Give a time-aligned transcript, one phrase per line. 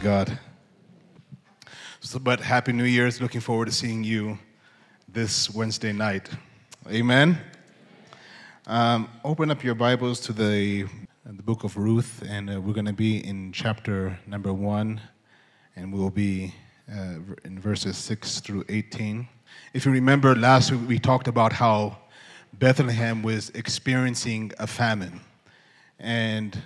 [0.00, 0.38] God.
[1.98, 3.20] So, but Happy New Year's.
[3.20, 4.38] Looking forward to seeing you
[5.08, 6.30] this Wednesday night.
[6.88, 7.36] Amen.
[8.68, 10.86] Um, open up your Bibles to the,
[11.26, 15.00] the book of Ruth, and uh, we're going to be in chapter number one,
[15.74, 16.54] and we'll be
[16.92, 19.26] uh, in verses 6 through 18.
[19.72, 21.98] If you remember, last week we talked about how
[22.52, 25.20] Bethlehem was experiencing a famine.
[25.98, 26.56] And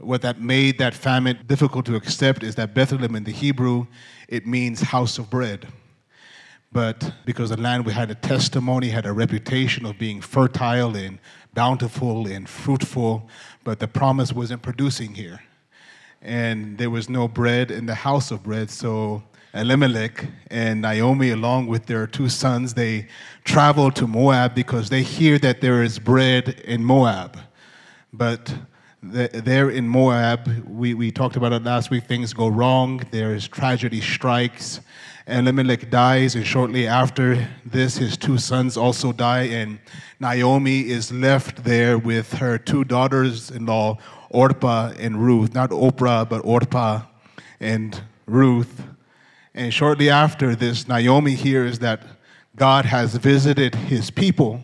[0.00, 3.86] what that made that famine difficult to accept is that Bethlehem in the Hebrew,
[4.28, 5.68] it means house of bread.
[6.72, 11.18] But because the land we had a testimony, had a reputation of being fertile and
[11.52, 13.28] bountiful and fruitful,
[13.64, 15.40] but the promise wasn't producing here.
[16.22, 19.22] And there was no bread in the house of bread, so
[19.52, 23.08] Elimelech and Naomi, along with their two sons, they
[23.44, 27.36] travel to Moab because they hear that there is bread in Moab.
[28.12, 28.54] But
[29.02, 33.48] there in Moab, we, we talked about it last week, things go wrong, there is
[33.48, 34.80] tragedy strikes.
[35.26, 39.78] And Elimelech dies, and shortly after this, his two sons also die, and
[40.18, 43.98] Naomi is left there with her two daughters in law,
[44.30, 45.54] Orpah and Ruth.
[45.54, 47.02] Not Oprah, but Orpah
[47.60, 48.82] and Ruth.
[49.54, 52.02] And shortly after this, Naomi hears that
[52.56, 54.62] God has visited his people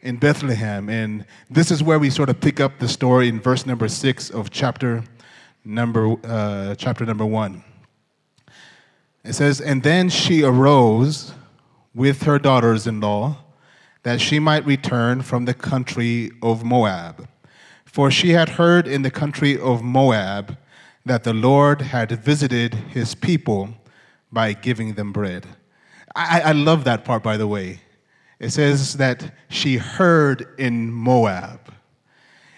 [0.00, 0.88] in Bethlehem.
[0.88, 4.30] And this is where we sort of pick up the story in verse number six
[4.30, 5.04] of chapter
[5.64, 7.64] number, uh, chapter number one.
[9.24, 11.32] It says, And then she arose
[11.94, 13.38] with her daughters in law
[14.04, 17.28] that she might return from the country of Moab.
[17.84, 20.56] For she had heard in the country of Moab
[21.04, 23.70] that the Lord had visited his people
[24.30, 25.46] by giving them bread.
[26.14, 27.80] I, I love that part, by the way.
[28.40, 31.72] It says that she heard in Moab.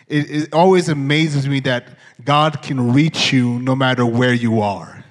[0.09, 1.89] It, it always amazes me that
[2.25, 5.05] God can reach you no matter where you are.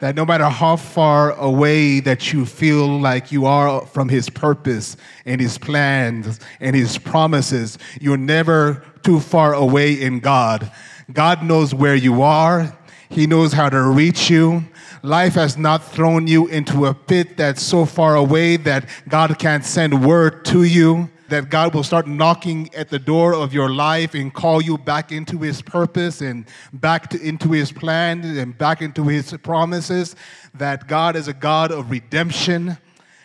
[0.00, 4.96] That no matter how far away that you feel like you are from His purpose
[5.26, 10.72] and His plans and His promises, you're never too far away in God.
[11.12, 12.74] God knows where you are,
[13.10, 14.64] He knows how to reach you,
[15.02, 19.64] Life has not thrown you into a pit that's so far away that God can't
[19.64, 24.14] send word to you, that God will start knocking at the door of your life
[24.14, 26.44] and call you back into His purpose and
[26.74, 30.16] back to, into His plan and back into His promises,
[30.52, 32.76] that God is a God of redemption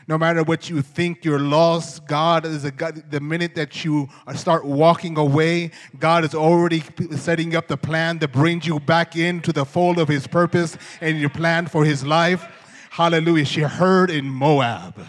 [0.07, 3.09] no matter what you think you're lost, God is a God.
[3.09, 8.31] The minute that you start walking away, God is already setting up the plan that
[8.31, 12.45] brings you back into the fold of His purpose and your plan for His life.
[12.91, 13.45] Hallelujah.
[13.45, 15.07] She heard in Moab.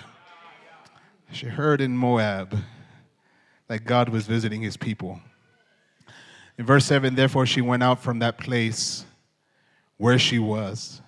[1.30, 2.56] She heard in Moab
[3.68, 5.20] that God was visiting His people.
[6.56, 9.04] In verse 7, therefore she went out from that place
[9.98, 11.02] where she was,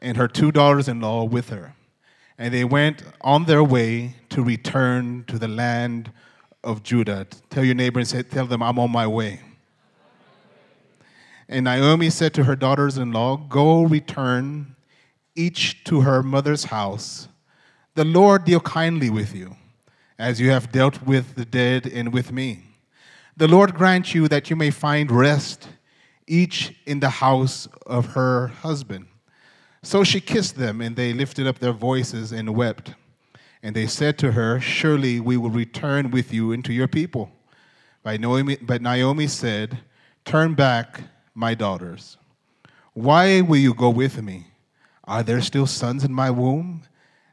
[0.00, 1.76] and her two daughters in law with her
[2.38, 6.12] and they went on their way to return to the land
[6.62, 7.26] of Judah.
[7.50, 9.40] Tell your neighbor and say, tell them I'm on my way.
[11.48, 14.74] And Naomi said to her daughters in law, Go return
[15.36, 17.28] each to her mother's house.
[17.94, 19.56] The Lord deal kindly with you,
[20.18, 22.64] as you have dealt with the dead and with me.
[23.36, 25.68] The Lord grant you that you may find rest,
[26.26, 29.06] each in the house of her husband.
[29.86, 32.94] So she kissed them, and they lifted up their voices and wept.
[33.62, 37.30] And they said to her, Surely we will return with you into your people.
[38.02, 39.78] But Naomi, but Naomi said,
[40.24, 41.02] Turn back,
[41.36, 42.16] my daughters.
[42.94, 44.48] Why will you go with me?
[45.04, 46.82] Are there still sons in my womb,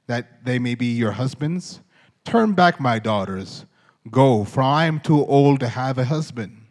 [0.06, 1.80] that they may be your husbands?
[2.24, 3.66] Turn back, my daughters.
[4.12, 6.62] Go, for I am too old to have a husband.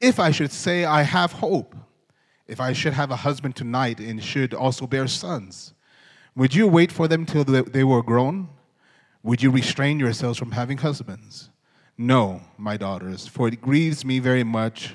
[0.00, 1.76] If I should say I have hope,
[2.48, 5.74] if I should have a husband tonight and should also bear sons,
[6.34, 8.48] would you wait for them till they were grown?
[9.22, 11.50] Would you restrain yourselves from having husbands?
[11.98, 14.94] No, my daughters, for it grieves me very much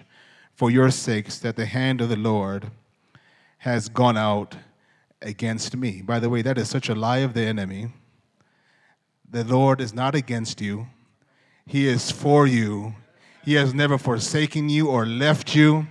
[0.54, 2.70] for your sakes that the hand of the Lord
[3.58, 4.56] has gone out
[5.22, 6.02] against me.
[6.02, 7.90] By the way, that is such a lie of the enemy.
[9.30, 10.88] The Lord is not against you,
[11.66, 12.96] He is for you.
[13.44, 15.88] He has never forsaken you or left you.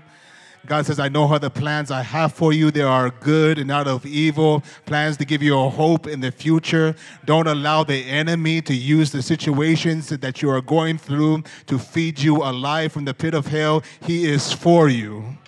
[0.67, 2.71] God says, I know how the plans I have for you.
[2.71, 6.31] They are good and not of evil, plans to give you a hope in the
[6.31, 6.95] future.
[7.25, 12.21] Don't allow the enemy to use the situations that you are going through to feed
[12.21, 13.83] you alive from the pit of hell.
[14.03, 15.39] He is for you,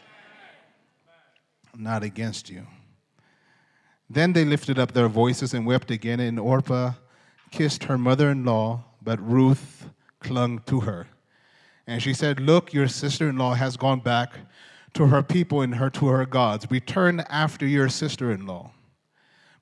[1.77, 2.67] not against you.
[4.09, 6.93] Then they lifted up their voices and wept again, and Orpah
[7.51, 9.89] kissed her mother in law, but Ruth
[10.21, 11.07] clung to her.
[11.87, 14.33] And she said, Look, your sister in law has gone back
[14.95, 18.73] to her people and her to her gods, Return after your sister in law.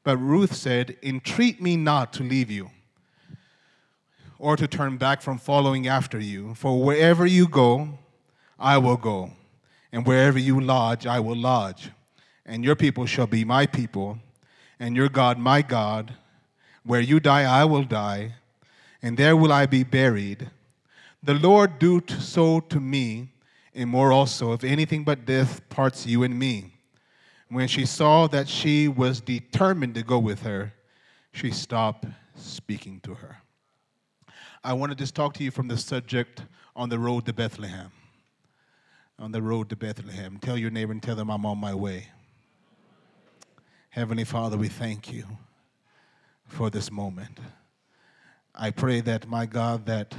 [0.02, 2.70] But Ruth said, Entreat me not to leave you
[4.40, 6.54] or to turn back from following after you.
[6.54, 7.98] For wherever you go,
[8.58, 9.32] I will go,
[9.92, 11.90] and wherever you lodge, I will lodge.
[12.46, 14.18] And your people shall be my people,
[14.80, 16.14] and your God my God.
[16.84, 18.36] Where you die, I will die,
[19.02, 20.50] and there will I be buried.
[21.22, 23.28] The Lord do so to me,
[23.74, 26.74] and more also, if anything but death parts you and me.
[27.48, 30.72] When she saw that she was determined to go with her,
[31.32, 32.06] she stopped
[32.36, 33.38] speaking to her.
[34.62, 36.44] I want to just talk to you from the subject
[36.76, 37.90] on the road to Bethlehem.
[39.18, 40.38] On the road to Bethlehem.
[40.38, 42.08] Tell your neighbor and tell them I'm on my way.
[43.90, 45.24] Heavenly Father, we thank you
[46.46, 47.38] for this moment.
[48.54, 50.14] I pray that, my God, that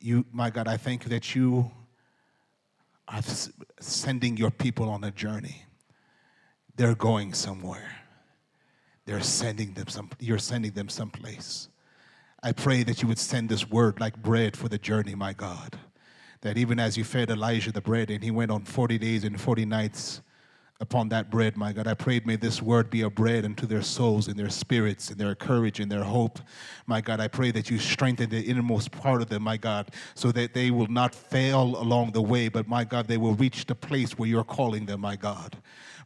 [0.00, 1.70] you, my God, I thank you that you
[3.08, 3.22] are
[3.80, 5.64] sending your people on a journey.
[6.76, 7.96] They're going somewhere.
[9.04, 11.68] They're sending them some, you're sending them someplace.
[12.42, 15.78] I pray that you would send this word like bread for the journey, my God.
[16.40, 19.40] That even as you fed Elijah the bread and he went on 40 days and
[19.40, 20.22] 40 nights
[20.82, 21.86] upon that bread, my God.
[21.86, 25.18] I prayed, may this word be a bread unto their souls and their spirits and
[25.18, 26.40] their courage and their hope.
[26.86, 30.32] My God, I pray that you strengthen the innermost part of them, my God, so
[30.32, 33.76] that they will not fail along the way, but my God, they will reach the
[33.76, 35.56] place where you're calling them, my God.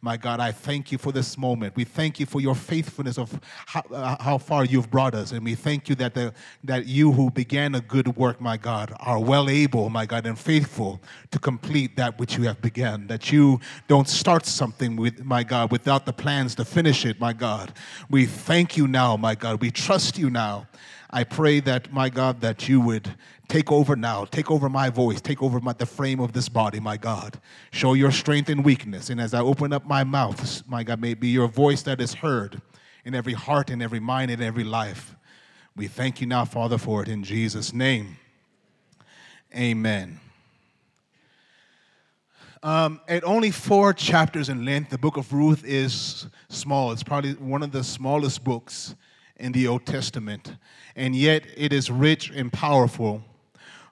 [0.06, 1.74] My God, I thank you for this moment.
[1.74, 5.32] We thank you for your faithfulness of how, uh, how far you've brought us.
[5.32, 6.32] And we thank you that, the,
[6.62, 10.38] that you who began a good work, my God, are well able, my God, and
[10.38, 13.08] faithful to complete that which you have begun.
[13.08, 13.58] That you
[13.88, 17.72] don't start something with, my God, without the plans to finish it, my God.
[18.08, 19.60] We thank you now, my God.
[19.60, 20.68] We trust you now.
[21.10, 23.12] I pray that, my God, that you would
[23.48, 24.24] take over now.
[24.24, 25.20] Take over my voice.
[25.20, 27.40] Take over my, the frame of this body, my God.
[27.70, 29.10] Show your strength and weakness.
[29.10, 32.14] And as I open up my mouth, my God, may be your voice that is
[32.14, 32.60] heard
[33.04, 35.14] in every heart, in every mind, in every life.
[35.76, 38.16] We thank you now, Father, for it in Jesus' name.
[39.54, 40.20] Amen.
[42.62, 46.90] Um, at only four chapters in length, the book of Ruth is small.
[46.90, 48.96] It's probably one of the smallest books
[49.36, 50.56] in the Old Testament,
[50.96, 53.22] and yet it is rich and powerful.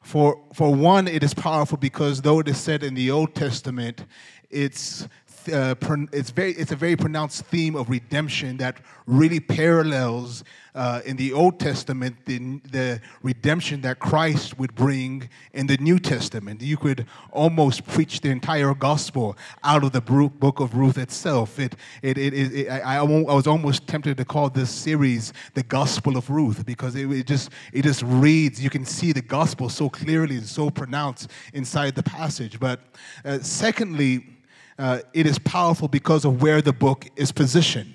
[0.04, 4.04] For, for one, it is powerful because though it is said in the Old Testament,
[4.50, 5.08] it's
[5.48, 5.74] uh,
[6.12, 10.44] it's, very, it's a very pronounced theme of redemption that really parallels
[10.74, 15.98] uh, in the Old Testament the, the redemption that Christ would bring in the New
[15.98, 16.62] Testament.
[16.62, 21.58] You could almost preach the entire gospel out of the book of Ruth itself.
[21.58, 26.16] It, it, it, it I, I, was almost tempted to call this series the Gospel
[26.16, 29.88] of Ruth because it, it, just, it just reads, you can see the gospel so
[29.88, 32.58] clearly and so pronounced inside the passage.
[32.58, 32.80] But
[33.24, 34.33] uh, secondly,
[34.78, 37.94] uh, it is powerful because of where the book is positioned.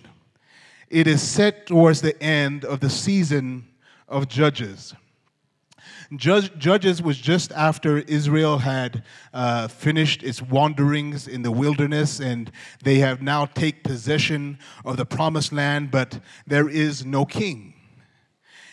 [0.90, 3.68] It is set towards the end of the season
[4.08, 4.94] of Judges.
[6.16, 12.52] Judge, Judges was just after Israel had uh, finished its wanderings in the wilderness, and
[12.84, 17.76] they have now take possession of the promised land, but there is no king.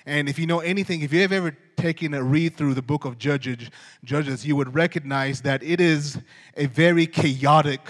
[0.07, 3.19] And if you know anything, if you've ever taken a read through the book of
[3.19, 3.71] Judges,
[4.05, 6.19] Judges, you would recognize that it is
[6.57, 7.81] a very chaotic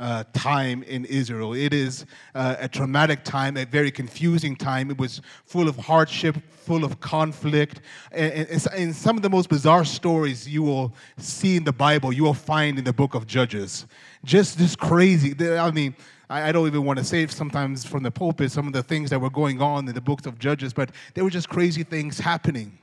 [0.00, 1.52] uh, time in Israel.
[1.52, 4.90] It is uh, a traumatic time, a very confusing time.
[4.90, 7.82] It was full of hardship, full of conflict.
[8.10, 12.12] And, and, and, some of the most bizarre stories you will see in the Bible,
[12.12, 13.86] you will find in the book of Judges.
[14.24, 15.34] Just, this crazy.
[15.58, 15.94] I mean,
[16.34, 19.10] I, I don't even want to say sometimes from the pulpit some of the things
[19.10, 22.18] that were going on in the books of Judges, but there were just crazy things
[22.18, 22.76] happening.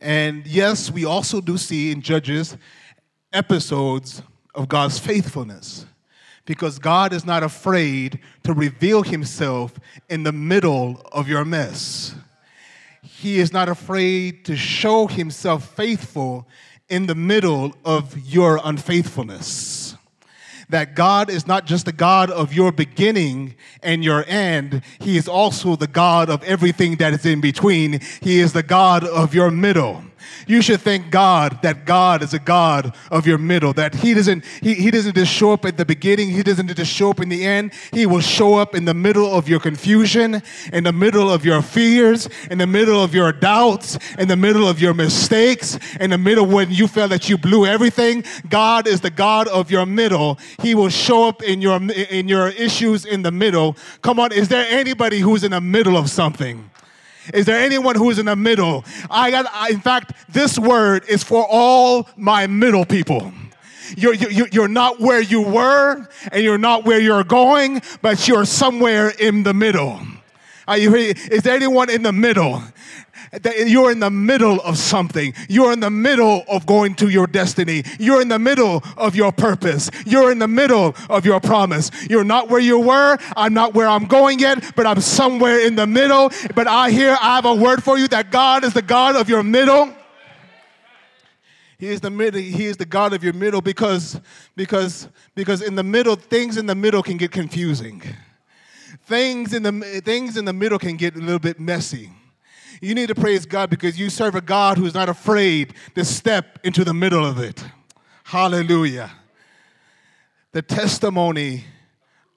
[0.00, 2.56] And yes, we also do see in Judges
[3.32, 4.22] episodes
[4.56, 5.86] of God's faithfulness
[6.46, 9.78] because God is not afraid to reveal himself
[10.08, 12.16] in the middle of your mess.
[13.02, 16.48] He is not afraid to show himself faithful
[16.88, 19.85] in the middle of your unfaithfulness
[20.68, 25.28] that God is not just the God of your beginning and your end, He is
[25.28, 28.00] also the God of everything that is in between.
[28.20, 30.02] He is the God of your middle
[30.46, 34.44] you should thank God that God is a God of your middle, that He doesn't,
[34.62, 37.28] he, he doesn't just show up at the beginning, He doesn't just show up in
[37.28, 37.72] the end.
[37.92, 40.42] He will show up in the middle of your confusion,
[40.72, 44.68] in the middle of your fears, in the middle of your doubts, in the middle
[44.68, 48.24] of your mistakes, in the middle when you felt that you blew everything.
[48.48, 50.38] God is the God of your middle.
[50.62, 53.76] He will show up in your in your issues in the middle.
[54.02, 56.70] Come on, is there anybody who's in the middle of something?
[57.34, 58.84] Is there anyone who is in the middle?
[59.10, 63.32] I got, I, in fact, this word is for all my middle people.
[63.96, 68.44] You're, you're, you're not where you were and you're not where you're going, but you're
[68.44, 70.00] somewhere in the middle.
[70.66, 72.62] Are you, is there anyone in the middle?
[73.32, 75.34] That you're in the middle of something.
[75.48, 77.82] You're in the middle of going to your destiny.
[77.98, 79.90] You're in the middle of your purpose.
[80.06, 81.90] You're in the middle of your promise.
[82.08, 83.18] You're not where you were.
[83.36, 86.30] I'm not where I'm going yet, but I'm somewhere in the middle.
[86.54, 89.28] But I hear I have a word for you that God is the God of
[89.28, 89.92] your middle.
[91.78, 92.40] He is the middle.
[92.40, 94.18] He is the God of your middle because
[94.54, 98.02] because because in the middle things in the middle can get confusing.
[99.02, 102.10] Things in the things in the middle can get a little bit messy.
[102.80, 106.58] You need to praise God because you serve a God who's not afraid to step
[106.64, 107.64] into the middle of it.
[108.24, 109.10] Hallelujah.
[110.52, 111.64] The testimony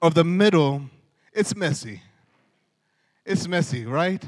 [0.00, 0.82] of the middle,
[1.32, 2.02] it's messy.
[3.24, 4.22] It's messy, right?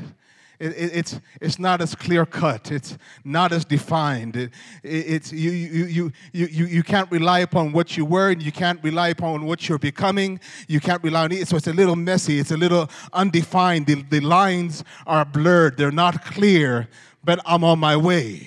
[0.62, 2.71] It, it, it's, it's not as clear cut.
[2.71, 4.37] It's not as defined.
[4.37, 4.52] It,
[4.85, 6.12] it's, you, you, you,
[6.47, 9.81] you, you, can't rely upon what you were and you can't rely upon what you're
[9.81, 10.38] becoming.
[10.69, 11.49] You can't rely on it.
[11.49, 12.38] So it's a little messy.
[12.38, 13.87] It's a little undefined.
[13.87, 15.76] The, the lines are blurred.
[15.76, 16.88] They're not clear,
[17.25, 18.47] but I'm on my way.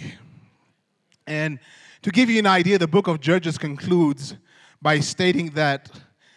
[1.27, 1.60] And
[2.01, 4.38] to give you an idea, the book of Judges concludes
[4.81, 5.91] by stating that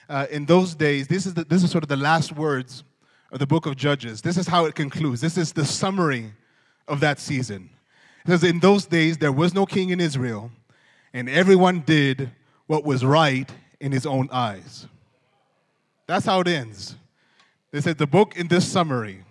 [0.08, 2.82] uh, in those days, this is, the, this is sort of the last words
[3.30, 4.22] of the book of Judges.
[4.22, 5.20] This is how it concludes.
[5.20, 6.32] This is the summary
[6.86, 7.70] of that season.
[8.24, 10.50] It says, In those days, there was no king in Israel,
[11.12, 12.30] and everyone did
[12.66, 14.86] what was right in his own eyes.
[16.06, 16.96] That's how it ends.
[17.70, 19.24] They said, The book in this summary,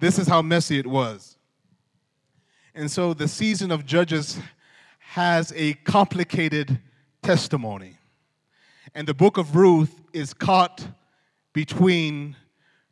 [0.00, 1.36] this is how messy it was.
[2.74, 4.38] And so the season of Judges
[4.98, 6.80] has a complicated
[7.22, 7.96] testimony.
[8.94, 10.86] And the book of Ruth is caught
[11.52, 12.36] between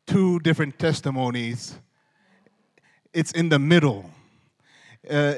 [0.06, 1.78] two different testimonies.
[3.12, 4.10] It's in the middle.
[5.08, 5.34] Uh,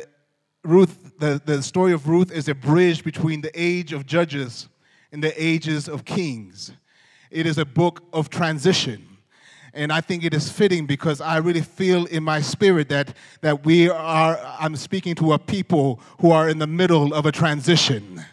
[0.64, 4.68] Ruth, the, the story of Ruth is a bridge between the age of judges
[5.12, 6.72] and the ages of kings.
[7.30, 9.04] It is a book of transition.
[9.74, 13.64] And I think it is fitting because I really feel in my spirit that, that
[13.64, 18.24] we are, I'm speaking to a people who are in the middle of a transition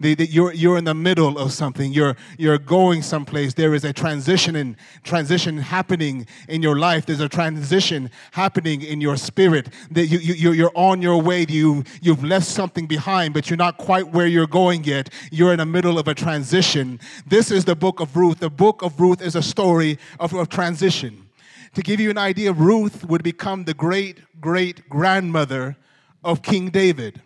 [0.00, 1.92] you're, you're in the middle of something.
[1.92, 3.54] You're, you're going someplace.
[3.54, 7.06] There is a transition and transition happening in your life.
[7.06, 9.70] There's a transition happening in your spirit.
[9.90, 11.46] That you, you, you're on your way.
[11.48, 15.10] You, you've left something behind, but you're not quite where you're going yet.
[15.30, 17.00] You're in the middle of a transition.
[17.26, 18.40] This is the book of Ruth.
[18.40, 21.28] The book of Ruth is a story of, of transition.
[21.74, 25.76] To give you an idea, Ruth would become the great great grandmother
[26.22, 27.22] of King David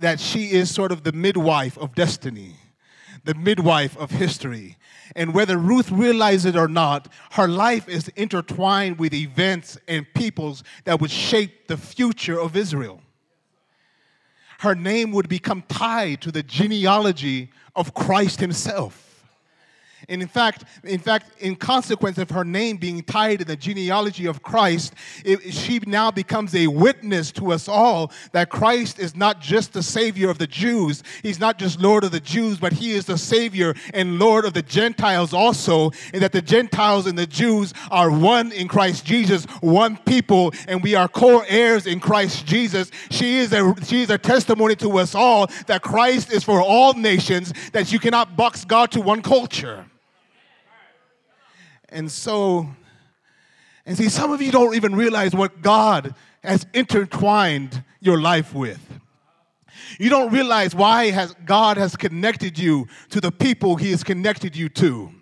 [0.00, 2.54] that she is sort of the midwife of destiny,
[3.24, 4.76] the midwife of history.
[5.14, 10.62] And whether Ruth realizes it or not, her life is intertwined with events and peoples
[10.84, 13.00] that would shape the future of Israel.
[14.60, 19.05] Her name would become tied to the genealogy of Christ himself.
[20.08, 24.26] And in fact, in fact, in consequence of her name being tied to the genealogy
[24.26, 29.40] of Christ, it, she now becomes a witness to us all that Christ is not
[29.40, 31.02] just the Savior of the Jews.
[31.22, 34.54] He's not just Lord of the Jews, but He is the Savior and Lord of
[34.54, 39.44] the Gentiles also, and that the Gentiles and the Jews are one in Christ Jesus,
[39.60, 42.90] one people, and we are co-heirs in Christ Jesus.
[43.10, 46.92] She is a she is a testimony to us all that Christ is for all
[46.92, 47.52] nations.
[47.72, 49.86] That you cannot box God to one culture.
[51.88, 52.68] And so,
[53.84, 58.80] and see, some of you don't even realize what God has intertwined your life with.
[59.98, 64.56] You don't realize why has God has connected you to the people he has connected
[64.56, 65.12] you to.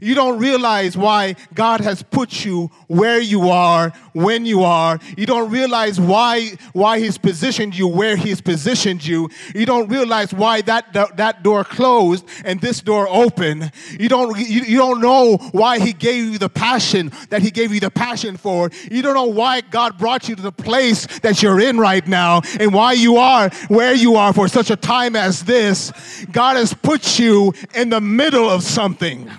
[0.00, 4.98] You don't realize why God has put you where you are, when you are.
[5.16, 9.28] You don't realize why, why He's positioned you where He's positioned you.
[9.54, 13.70] You don't realize why that, that, that door closed and this door open.
[13.98, 17.72] You don't, you, you don't know why He gave you the passion that He gave
[17.72, 18.70] you the passion for.
[18.90, 22.42] You don't know why God brought you to the place that you're in right now
[22.60, 25.92] and why you are where you are for such a time as this.
[26.32, 29.30] God has put you in the middle of something.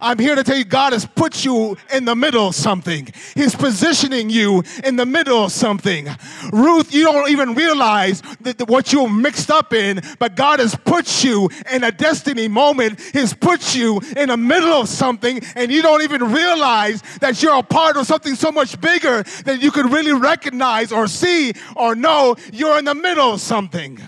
[0.00, 3.08] I'm here to tell you God has put you in the middle of something.
[3.34, 6.08] He's positioning you in the middle of something.
[6.52, 11.24] Ruth, you don't even realize that what you're mixed up in, but God has put
[11.24, 13.00] you in a destiny moment.
[13.12, 17.56] He's put you in the middle of something, and you don't even realize that you're
[17.56, 21.94] a part of something so much bigger that you could really recognize or see or
[21.94, 24.00] know you're in the middle of something.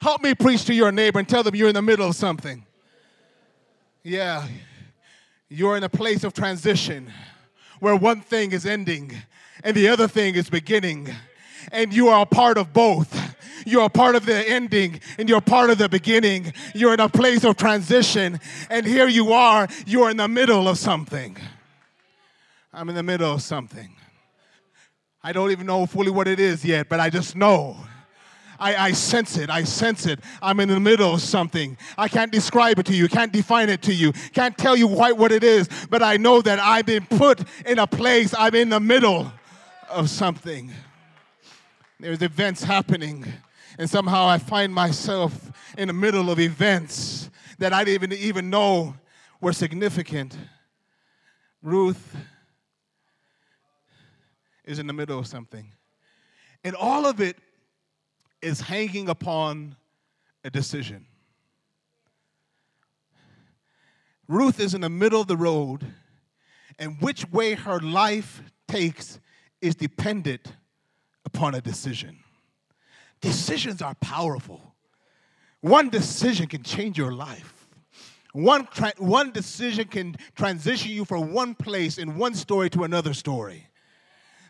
[0.00, 2.65] Help me preach to your neighbor and tell them you're in the middle of something.
[4.08, 4.46] Yeah,
[5.48, 7.12] you're in a place of transition
[7.80, 9.12] where one thing is ending
[9.64, 11.08] and the other thing is beginning,
[11.72, 13.12] and you are a part of both
[13.66, 16.52] You're a part of the ending and you're part of the beginning.
[16.72, 18.38] You're in a place of transition.
[18.70, 21.36] And here you are, you're in the middle of something.
[22.72, 23.90] I'm in the middle of something.
[25.20, 27.76] I don't even know fully what it is yet, but I just know.
[28.58, 29.50] I, I, sense it.
[29.50, 30.20] I sense it.
[30.40, 31.76] I'm in the middle of something.
[31.96, 35.16] I can't describe it to you, can't define it to you, can't tell you quite
[35.16, 38.68] what it is, but I know that I've been put in a place, I'm in
[38.68, 39.32] the middle
[39.88, 40.72] of something.
[41.98, 43.24] There's events happening,
[43.78, 48.50] and somehow I find myself in the middle of events that I didn't even, even
[48.50, 48.94] know
[49.40, 50.36] were significant.
[51.62, 52.16] Ruth
[54.64, 55.72] is in the middle of something.
[56.64, 57.36] And all of it
[58.46, 59.74] is hanging upon
[60.44, 61.04] a decision.
[64.28, 65.84] Ruth is in the middle of the road,
[66.78, 69.18] and which way her life takes
[69.60, 70.52] is dependent
[71.24, 72.20] upon a decision.
[73.20, 74.76] Decisions are powerful.
[75.60, 77.66] One decision can change your life.
[78.32, 83.12] One, tra- one decision can transition you from one place in one story to another
[83.12, 83.66] story.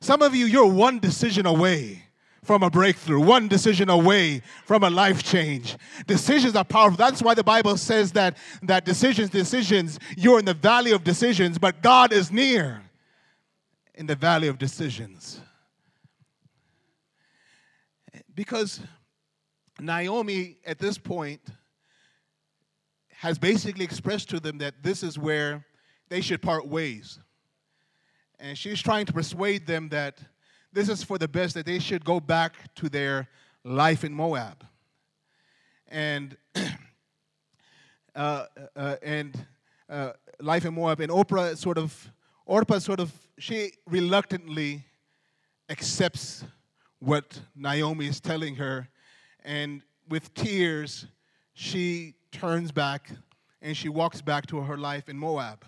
[0.01, 2.06] Some of you, you're one decision away
[2.47, 5.77] from a breakthrough, one decision away from a life change.
[6.07, 6.97] Decisions are powerful.
[6.97, 11.59] That's why the Bible says that, that decisions, decisions, you're in the valley of decisions,
[11.59, 12.83] but God is near
[13.97, 15.41] in the valley of decisions.
[18.35, 18.81] Because
[19.81, 21.41] Naomi, at this point,
[23.11, 25.65] has basically expressed to them that this is where
[26.09, 27.19] they should part ways.
[28.39, 30.21] And she's trying to persuade them that
[30.77, 33.29] this is for the best, that they should go back to their
[33.65, 34.63] life in Moab.
[35.89, 36.37] And,
[38.15, 38.45] uh,
[38.77, 39.47] uh, and
[39.89, 41.01] uh, life in Moab.
[41.01, 42.13] And Oprah sort of,
[42.45, 44.85] Orpah sort of, she reluctantly
[45.71, 46.45] accepts
[46.99, 48.91] what Naomi is telling her.
[49.47, 49.81] And
[50.11, 51.07] with tears,
[51.55, 53.11] she turns back
[53.63, 55.65] and she walks back to her life in Moab.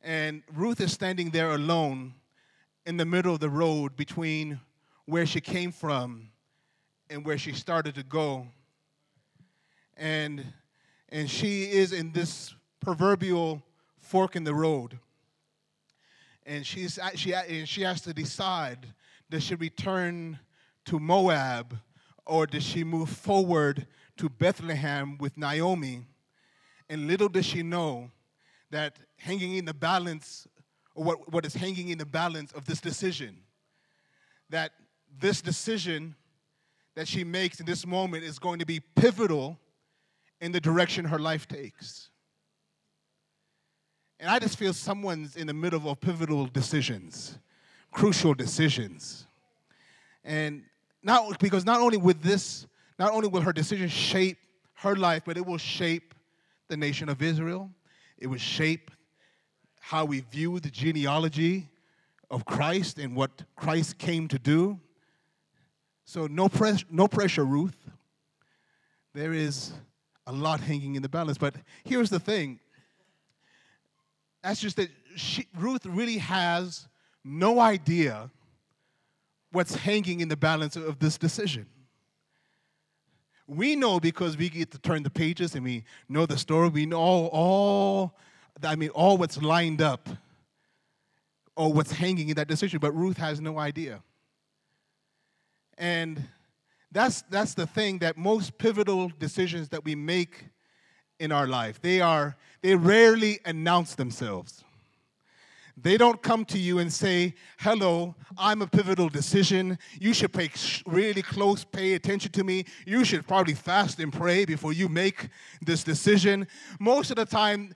[0.00, 2.14] And Ruth is standing there alone
[2.90, 4.58] in the middle of the road between
[5.04, 6.28] where she came from
[7.08, 8.44] and where she started to go.
[9.96, 10.44] And,
[11.08, 13.62] and she is in this proverbial
[13.96, 14.98] fork in the road.
[16.44, 18.92] And she's, she, and she has to decide
[19.30, 20.40] does she return
[20.86, 21.78] to Moab
[22.26, 26.08] or does she move forward to Bethlehem with Naomi?
[26.88, 28.10] And little does she know
[28.70, 30.48] that hanging in the balance,
[30.94, 33.36] or what, what is hanging in the balance of this decision,
[34.50, 34.72] that
[35.18, 36.14] this decision
[36.94, 39.58] that she makes in this moment is going to be pivotal
[40.40, 42.10] in the direction her life takes.
[44.18, 47.38] And I just feel someone's in the middle of pivotal decisions,
[47.90, 49.26] crucial decisions.
[50.24, 50.64] And
[51.02, 52.66] not because not only with this,
[52.98, 54.36] not only will her decision shape
[54.74, 56.14] her life, but it will shape
[56.68, 57.70] the nation of Israel.
[58.18, 58.90] It will shape
[59.80, 61.68] how we view the genealogy
[62.30, 64.78] of Christ and what Christ came to do.
[66.04, 67.76] So, no, press, no pressure, Ruth.
[69.14, 69.72] There is
[70.26, 71.38] a lot hanging in the balance.
[71.38, 72.60] But here's the thing
[74.42, 76.88] that's just that she, Ruth really has
[77.24, 78.30] no idea
[79.52, 81.66] what's hanging in the balance of this decision.
[83.46, 86.68] We know because we get to turn the pages and we know the story.
[86.68, 88.16] We know all, all
[88.62, 90.08] I mean, all what's lined up
[91.56, 94.02] or what's hanging in that decision, but Ruth has no idea.
[95.76, 96.28] And
[96.92, 100.44] that's, that's the thing that most pivotal decisions that we make
[101.18, 104.64] in our life, they are, they rarely announce themselves.
[105.82, 109.78] They don't come to you and say, Hello, I'm a pivotal decision.
[109.98, 110.50] You should pay
[110.86, 112.64] really close pay attention to me.
[112.86, 115.28] You should probably fast and pray before you make
[115.62, 116.46] this decision.
[116.78, 117.72] Most of the time,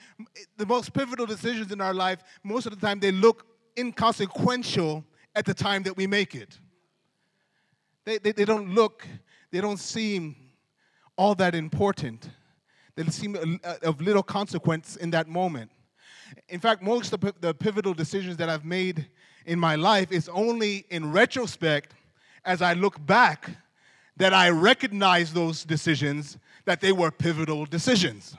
[0.57, 3.47] the most pivotal decisions in our life, most of the time, they look
[3.79, 6.59] inconsequential at the time that we make it.
[8.05, 9.07] They, they, they don't look,
[9.51, 10.37] they don't seem
[11.17, 12.29] all that important.
[12.97, 15.71] They seem of little consequence in that moment.
[16.49, 19.07] In fact, most of the pivotal decisions that I've made
[19.47, 21.95] in my life is only in retrospect
[22.45, 23.51] as I look back
[24.17, 28.37] that I recognize those decisions that they were pivotal decisions.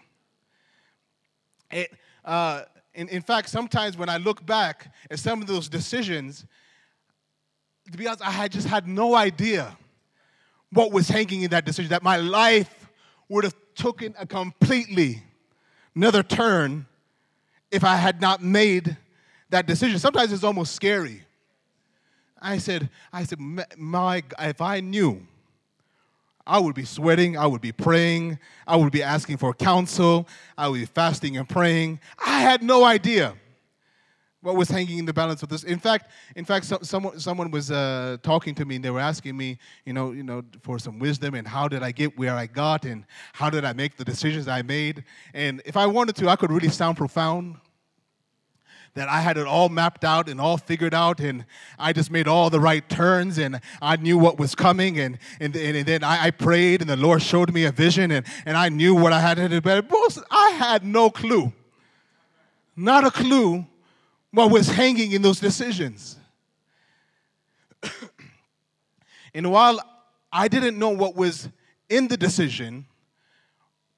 [1.71, 1.91] It,
[2.23, 6.45] uh, in, in fact, sometimes when I look back at some of those decisions,
[7.91, 9.77] to be honest, I had just had no idea
[10.71, 12.89] what was hanging in that decision, that my life
[13.29, 15.21] would have taken a completely
[15.95, 16.85] another turn
[17.71, 18.97] if I had not made
[19.49, 19.99] that decision.
[19.99, 21.23] Sometimes it's almost scary.
[22.41, 23.39] I said, I said,
[23.77, 25.25] my, if I knew
[26.45, 30.67] I would be sweating, I would be praying, I would be asking for counsel, I
[30.67, 31.99] would be fasting and praying.
[32.23, 33.33] I had no idea
[34.45, 35.63] what was hanging in the balance of this.
[35.63, 38.99] In fact, in fact, so, someone someone was uh, talking to me and they were
[38.99, 42.35] asking me, you know, you know, for some wisdom and how did I get where
[42.35, 45.03] I got and how did I make the decisions I made.
[45.33, 47.55] And if I wanted to, I could really sound profound.
[48.93, 51.43] That I had it all mapped out and all figured out, and
[51.77, 55.53] I just made all the right turns, and I knew what was coming, and, and,
[55.53, 58.69] and then I, I prayed, and the Lord showed me a vision, and, and I
[58.69, 59.85] knew what I had to do But
[60.31, 61.51] I had no clue,
[62.77, 63.65] not a clue
[64.35, 66.17] what was hanging in those decisions.
[69.33, 69.79] and while
[70.31, 71.47] I didn't know what was
[71.89, 72.85] in the decision,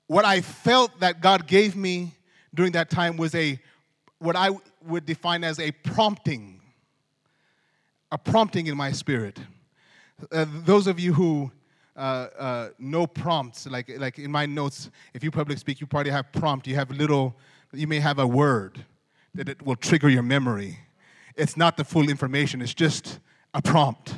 [0.05, 2.13] what I felt that God gave me
[2.53, 3.59] during that time was a
[4.19, 4.51] what I
[4.85, 6.61] would define as a prompting,
[8.11, 9.39] a prompting in my spirit.
[10.31, 11.51] Uh, those of you who
[11.95, 16.11] uh, uh, know prompts, like like in my notes, if you public speak, you probably
[16.11, 16.67] have prompt.
[16.67, 17.35] You have little.
[17.73, 18.85] You may have a word
[19.37, 20.79] that it will trigger your memory.
[21.35, 23.19] It's not the full information, it's just
[23.53, 24.15] a prompt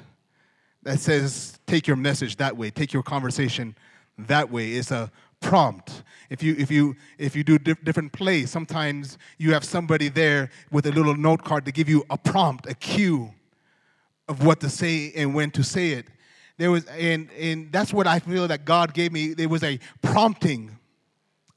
[0.84, 3.76] that says, take your message that way, take your conversation
[4.18, 4.72] that way.
[4.72, 6.04] It's a prompt.
[6.30, 10.50] If you, if you, if you do diff- different plays, sometimes you have somebody there
[10.72, 13.34] with a little note card to give you a prompt, a cue
[14.28, 16.08] of what to say and when to say it.
[16.58, 19.34] There was, and, and that's what I feel that God gave me.
[19.34, 20.78] There was a prompting,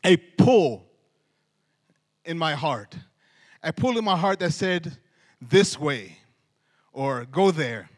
[0.05, 0.85] a pull
[2.25, 2.96] in my heart.
[3.62, 4.96] I pulled in my heart that said,
[5.40, 6.18] this way,
[6.92, 7.88] or go there.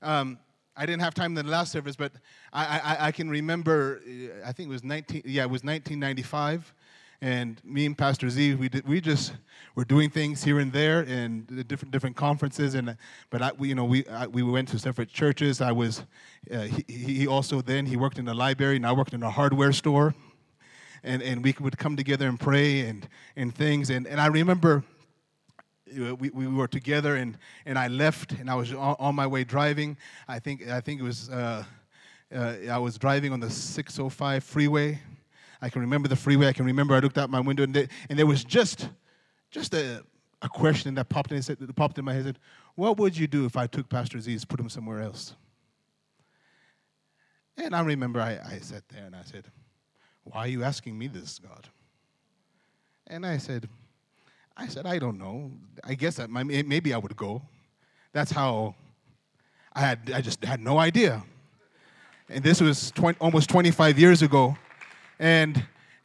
[0.00, 0.38] Um,
[0.76, 2.12] I didn't have time in the last service, but
[2.52, 6.72] I, I, I, can remember, uh, I think it was 19, yeah, it was 1995.
[7.20, 9.34] And me and Pastor Z, we, did, we just
[9.76, 12.74] were doing things here and there and different different conferences.
[12.74, 12.96] And
[13.30, 15.60] but I, we, you know, we I, we went to separate churches.
[15.60, 16.02] I was,
[16.52, 19.30] uh, he, he also then he worked in the library, and I worked in a
[19.30, 20.16] hardware store.
[21.04, 23.88] And and we would come together and pray and and things.
[23.90, 24.82] And and I remember
[25.98, 29.44] we, we were together and, and I left and I was on, on my way
[29.44, 29.96] driving.
[30.28, 31.64] I think, I think it was, uh,
[32.34, 35.00] uh, I was driving on the 605 freeway.
[35.60, 36.48] I can remember the freeway.
[36.48, 38.88] I can remember I looked out my window and, and there was just,
[39.50, 40.02] just a,
[40.40, 42.24] a question that popped in, that popped in my head.
[42.24, 42.38] Said,
[42.74, 45.34] What would you do if I took Pastor Z's, put him somewhere else?
[47.56, 49.44] And I remember I, I sat there and I said,
[50.24, 51.68] Why are you asking me this, God?
[53.06, 53.68] And I said,
[54.56, 55.50] I said, I don't know.
[55.84, 57.42] I guess I, maybe I would go.
[58.12, 58.74] That's how
[59.72, 61.22] I had, I just had no idea.
[62.28, 64.56] And this was 20, almost 25 years ago.
[65.18, 65.64] And,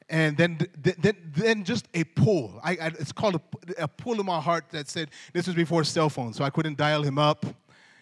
[0.10, 2.60] and then, then, then just a pull.
[2.64, 5.84] I, I, it's called a, a pull in my heart that said, this was before
[5.84, 7.46] cell phones, so I couldn't dial him up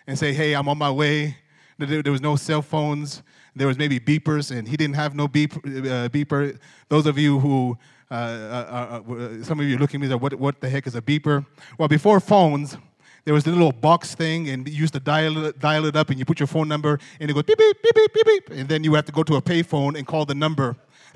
[0.08, 1.38] and say, hey, I'm on my way.
[1.77, 3.23] There, there was no cell phones.
[3.55, 6.58] There was maybe beepers, and he didn't have no beep, uh, beeper.
[6.89, 7.77] Those of you who
[8.09, 10.95] Uh, uh, uh, some of you are looking at me, what, what the heck is
[10.95, 11.45] a beeper?
[11.77, 12.77] Well, before phones,
[13.23, 16.11] there was the little box thing, and you used to dial it, dial it up,
[16.11, 18.49] and you put your phone number, and it goes beep, beep, beep, beep, beep, beep,
[18.51, 20.75] and then you have to go to a payphone and call the number.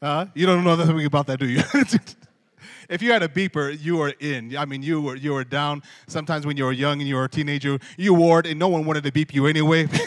[0.00, 1.60] uh, you don't know nothing about that, do you?
[2.88, 4.56] if you had a beeper, you were in.
[4.56, 5.82] I mean, you were you were down.
[6.06, 8.68] Sometimes when you were young and you were a teenager, you wore it, and no
[8.68, 9.86] one wanted to beep you anyway.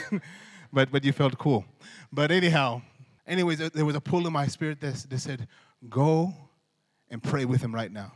[0.74, 1.64] but, but you felt cool.
[2.12, 2.82] But anyhow,
[3.28, 5.48] anyways, there was a pull in my spirit that, that said,
[5.88, 6.34] go
[7.10, 8.12] and pray with him right now.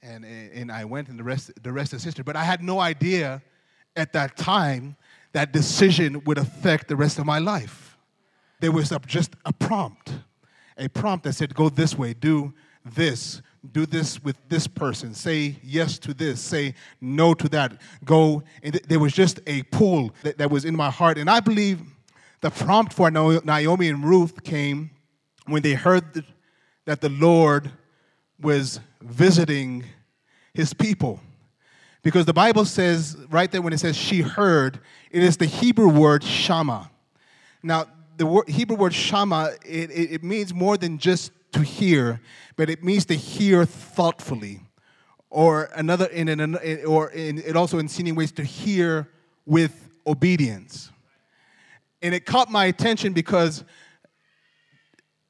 [0.00, 2.24] And, and I went, and the rest, the rest is history.
[2.24, 3.42] But I had no idea
[3.96, 4.96] at that time
[5.32, 7.98] that decision would affect the rest of my life.
[8.60, 10.12] There was a, just a prompt,
[10.78, 15.56] a prompt that said, go this way, do this, do this with this person, say
[15.62, 18.42] yes to this, say no to that, go.
[18.62, 21.16] And th- there was just a pull that, that was in my heart.
[21.16, 21.80] And I believe
[22.40, 24.90] the prompt for Naomi and Ruth came
[25.46, 26.24] when they heard
[26.86, 27.70] that the Lord
[28.40, 29.84] was visiting
[30.52, 31.20] his people.
[32.02, 34.80] Because the Bible says, right there when it says she heard,
[35.12, 36.90] it is the Hebrew word shama.
[37.62, 42.20] Now, the Hebrew word shama, it, it, it means more than just to hear,
[42.56, 44.60] but it means to hear thoughtfully.
[45.30, 49.08] Or another, in an, or in, it also insinuates to hear
[49.46, 50.90] with obedience.
[52.02, 53.64] And it caught my attention because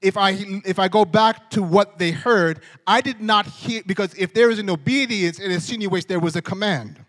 [0.01, 0.31] if I
[0.65, 4.51] if I go back to what they heard, I did not hear because if there
[4.51, 7.05] is an obedience, it insinuates there was a command.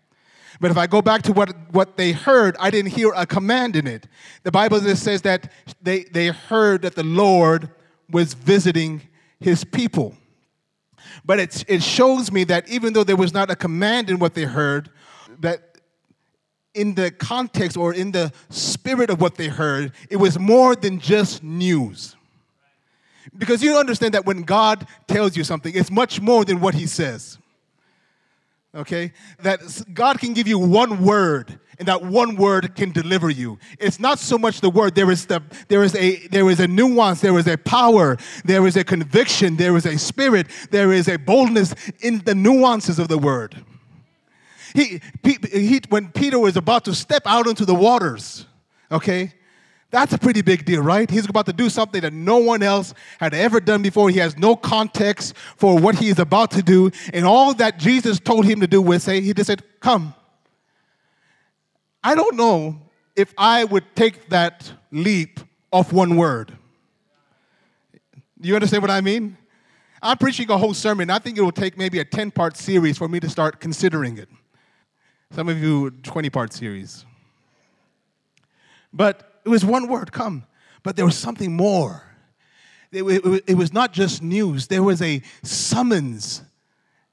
[0.60, 3.76] But if I go back to what, what they heard, I didn't hear a command
[3.76, 4.08] in it.
[4.44, 7.70] The Bible just says that they, they heard that the Lord
[8.10, 9.02] was visiting
[9.40, 10.16] his people.
[11.26, 14.34] But it, it shows me that even though there was not a command in what
[14.34, 14.90] they heard,
[15.40, 15.78] that
[16.74, 21.00] in the context or in the spirit of what they heard, it was more than
[21.00, 22.16] just news.
[23.38, 26.88] Because you understand that when God tells you something, it's much more than what He
[26.88, 27.38] says.
[28.76, 29.14] Okay?
[29.40, 29.62] That
[29.94, 33.60] God can give you one word, and that one word can deliver you.
[33.80, 34.96] It's not so much the word.
[34.96, 37.22] There is the there is a there is a nuance.
[37.22, 38.18] There is a power.
[38.46, 39.58] There is a conviction.
[39.58, 40.48] There is a spirit.
[40.72, 43.64] There is a boldness in the nuances of the word.
[44.74, 48.48] He, he, he when Peter was about to step out into the waters,
[48.92, 49.34] okay,
[49.94, 51.08] that's a pretty big deal, right?
[51.08, 54.10] He's about to do something that no one else had ever done before.
[54.10, 56.90] He has no context for what he is about to do.
[57.14, 60.16] And all that Jesus told him to do was say, He just said, Come.
[62.04, 62.82] I don't know
[63.16, 65.40] if I would take that leap
[65.72, 66.52] off one word.
[68.42, 69.38] Do you understand what I mean?
[70.02, 71.12] I'm preaching a whole sermon.
[71.12, 74.18] I think it will take maybe a 10 part series for me to start considering
[74.18, 74.28] it.
[75.30, 77.06] Some of you, 20 part series.
[78.92, 80.46] But it was one word, come.
[80.84, 82.04] But there was something more.
[82.92, 86.44] It, was not just news, there was a summons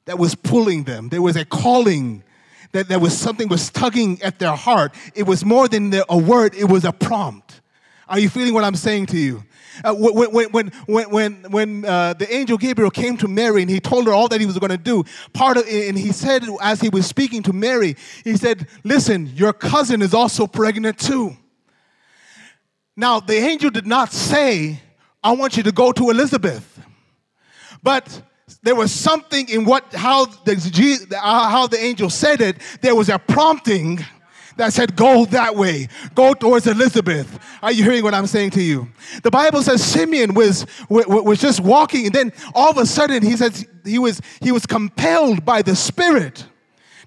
[0.05, 2.25] that was pulling them, there was a calling.
[2.73, 4.95] That there was something was tugging at their heart.
[5.17, 7.61] It was more than a word, it was a prompt.
[8.07, 9.43] Are you feeling what I'm saying to you?
[9.83, 13.81] Uh, when when, when, when, when uh, the angel Gabriel came to Mary and he
[13.81, 16.81] told her all that he was going to do, part of and he said as
[16.81, 21.37] he was speaking to Mary, he said, "Listen, your cousin is also pregnant too."
[23.01, 24.79] Now, the angel did not say,
[25.25, 26.79] I want you to go to Elizabeth.
[27.83, 28.23] But
[28.63, 32.59] there was something in what how the, how the angel said it.
[32.83, 34.05] There was a prompting
[34.59, 37.39] that said, Go that way, go towards Elizabeth.
[37.63, 38.87] Are you hearing what I'm saying to you?
[39.23, 43.35] The Bible says Simeon was, was just walking, and then all of a sudden he
[43.35, 46.45] says he was, he was compelled by the Spirit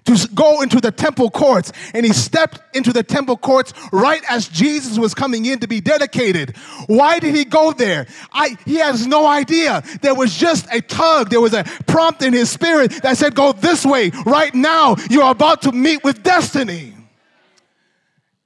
[0.04, 1.72] to go into the temple courts.
[1.94, 5.80] And he stepped into the temple courts right as Jesus was coming in to be
[5.80, 6.56] dedicated.
[6.86, 8.06] Why did he go there?
[8.32, 9.82] I, he has no idea.
[10.02, 13.52] There was just a tug, there was a prompt in his spirit that said, Go
[13.52, 14.10] this way.
[14.26, 16.94] Right now, you're about to meet with destiny.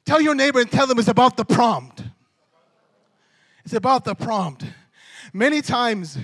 [0.06, 2.02] Tell your neighbor and tell them it's about the prompt.
[3.64, 4.64] It's about the prompt.
[5.34, 6.16] Many times,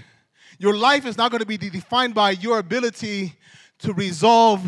[0.59, 3.35] your life is not going to be defined by your ability
[3.81, 4.65] to resolve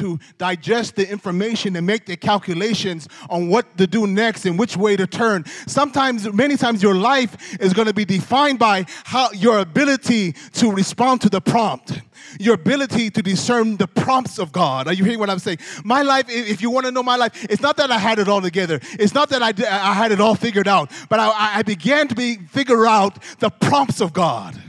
[0.00, 4.76] to digest the information and make the calculations on what to do next and which
[4.76, 5.44] way to turn.
[5.66, 10.72] Sometimes, many times, your life is going to be defined by how your ability to
[10.72, 12.02] respond to the prompt
[12.38, 14.86] your ability to discern the prompts of God.
[14.86, 15.58] Are you hearing what I'm saying?
[15.84, 18.28] My life, if you want to know my life, it's not that I had it
[18.28, 18.80] all together.
[18.98, 22.14] It's not that I, I had it all figured out, but I, I began to
[22.14, 24.60] be, figure out the prompts of God.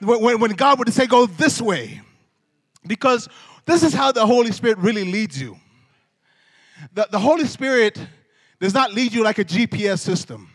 [0.00, 2.00] When, when God would say, go this way.
[2.86, 3.28] Because
[3.66, 5.58] this is how the Holy Spirit really leads you.
[6.94, 8.00] The, the Holy Spirit
[8.60, 10.48] does not lead you like a GPS system.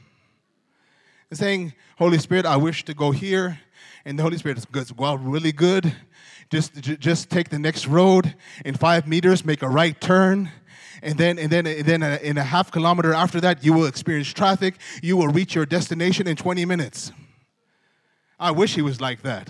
[1.30, 3.60] It's saying, Holy Spirit, I wish to go here.
[4.06, 4.98] And the Holy Spirit is good.
[4.98, 5.94] well, really good.
[6.50, 8.34] Just, just take the next road
[8.66, 10.50] in five meters, make a right turn.
[11.04, 13.86] And then, and then, and then uh, in a half kilometer after that, you will
[13.86, 14.76] experience traffic.
[15.02, 17.12] You will reach your destination in 20 minutes.
[18.40, 19.50] I wish he was like that.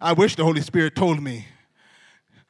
[0.00, 1.46] I wish the Holy Spirit told me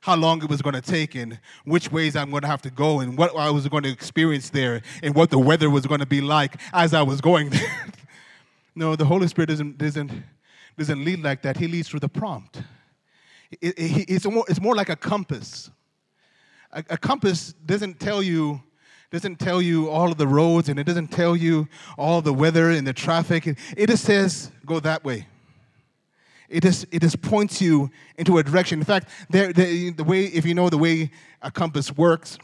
[0.07, 2.71] how long it was going to take and which ways I'm going to have to
[2.71, 5.99] go and what I was going to experience there and what the weather was going
[5.99, 7.87] to be like as I was going there.
[8.77, 10.13] no, the Holy Spirit doesn't, doesn't,
[10.79, 11.57] doesn't lead like that.
[11.57, 12.63] He leads through the prompt.
[13.61, 15.73] It, it, it's, more, it's more like a compass.
[16.71, 18.63] A, a compass doesn't tell you
[19.11, 21.67] doesn't tell you all of the roads and it doesn't tell you
[21.97, 23.47] all the weather and the traffic.
[23.77, 25.27] It just says, go that way.
[26.49, 28.79] It just, it just points you into a direction.
[28.79, 31.11] In fact, there, the, the way, if you know the way
[31.43, 32.39] a compass works,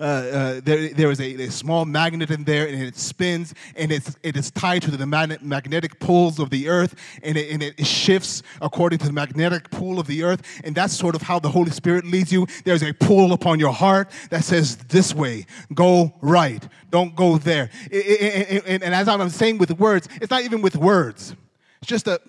[0.00, 3.90] uh, uh, there, there is a, a, small magnet in there and it spins and
[3.92, 7.62] it's, it is tied to the magnet, magnetic poles of the earth and it, and
[7.62, 10.42] it shifts according to the magnetic pull of the earth.
[10.64, 12.46] And that's sort of how the Holy Spirit leads you.
[12.64, 17.70] There's a pull upon your heart that says, This way, go right, don't go there.
[17.90, 21.34] and, and as I'm saying with words, it's not even with words,
[21.80, 22.20] it's just a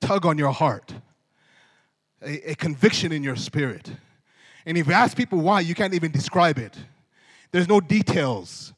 [0.00, 0.92] tug on your heart,
[2.22, 3.90] a, a conviction in your spirit.
[4.66, 6.76] And if you ask people why, you can't even describe it.
[7.50, 8.72] There's no details.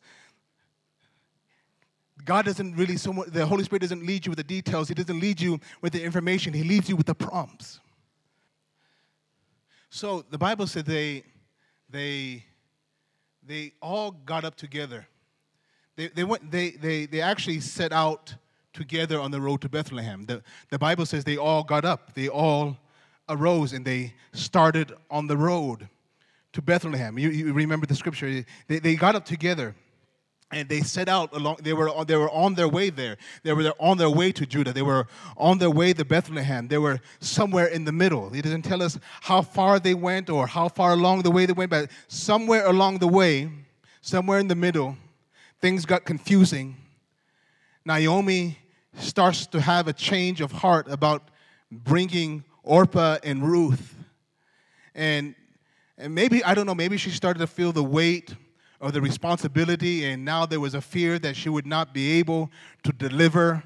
[2.24, 4.88] God doesn't really so much, the Holy Spirit doesn't lead you with the details.
[4.88, 6.52] He doesn't lead you with the information.
[6.52, 7.80] He leads you with the prompts.
[9.90, 11.22] So the Bible said they
[11.88, 12.44] they
[13.46, 15.06] they all got up together.
[15.94, 18.34] They, they went they, they they actually set out
[18.76, 20.24] together on the road to Bethlehem.
[20.26, 22.14] The, the Bible says they all got up.
[22.14, 22.76] They all
[23.28, 25.88] arose and they started on the road
[26.52, 27.18] to Bethlehem.
[27.18, 28.44] You, you remember the scripture.
[28.68, 29.74] They, they got up together
[30.52, 33.72] and they set out along they were they were on their way there they were
[33.80, 37.66] on their way to judah they were on their way to bethlehem they were somewhere
[37.66, 41.22] in the middle it doesn't tell us how far they went or how far along
[41.22, 43.50] the way they went but somewhere along the way
[44.00, 44.96] somewhere in the middle
[45.60, 46.76] things got confusing
[47.84, 48.56] naomi
[48.98, 51.28] starts to have a change of heart about
[51.70, 53.94] bringing orpah and ruth.
[54.94, 55.34] And
[55.98, 58.34] and maybe i don't know maybe she started to feel the weight
[58.78, 62.50] of the responsibility, and now there was a fear that she would not be able
[62.82, 63.62] to deliver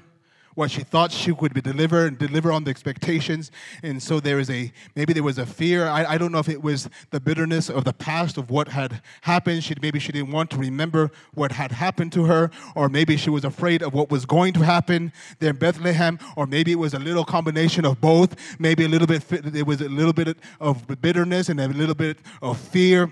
[0.55, 3.51] what she thought she would be deliver and deliver on the expectations.
[3.83, 5.87] And so there is a maybe there was a fear.
[5.87, 9.01] I, I don't know if it was the bitterness of the past of what had
[9.21, 9.63] happened.
[9.63, 13.29] She maybe she didn't want to remember what had happened to her, or maybe she
[13.29, 16.93] was afraid of what was going to happen there in Bethlehem, or maybe it was
[16.93, 18.35] a little combination of both.
[18.59, 22.17] Maybe a little bit there was a little bit of bitterness and a little bit
[22.41, 23.11] of fear.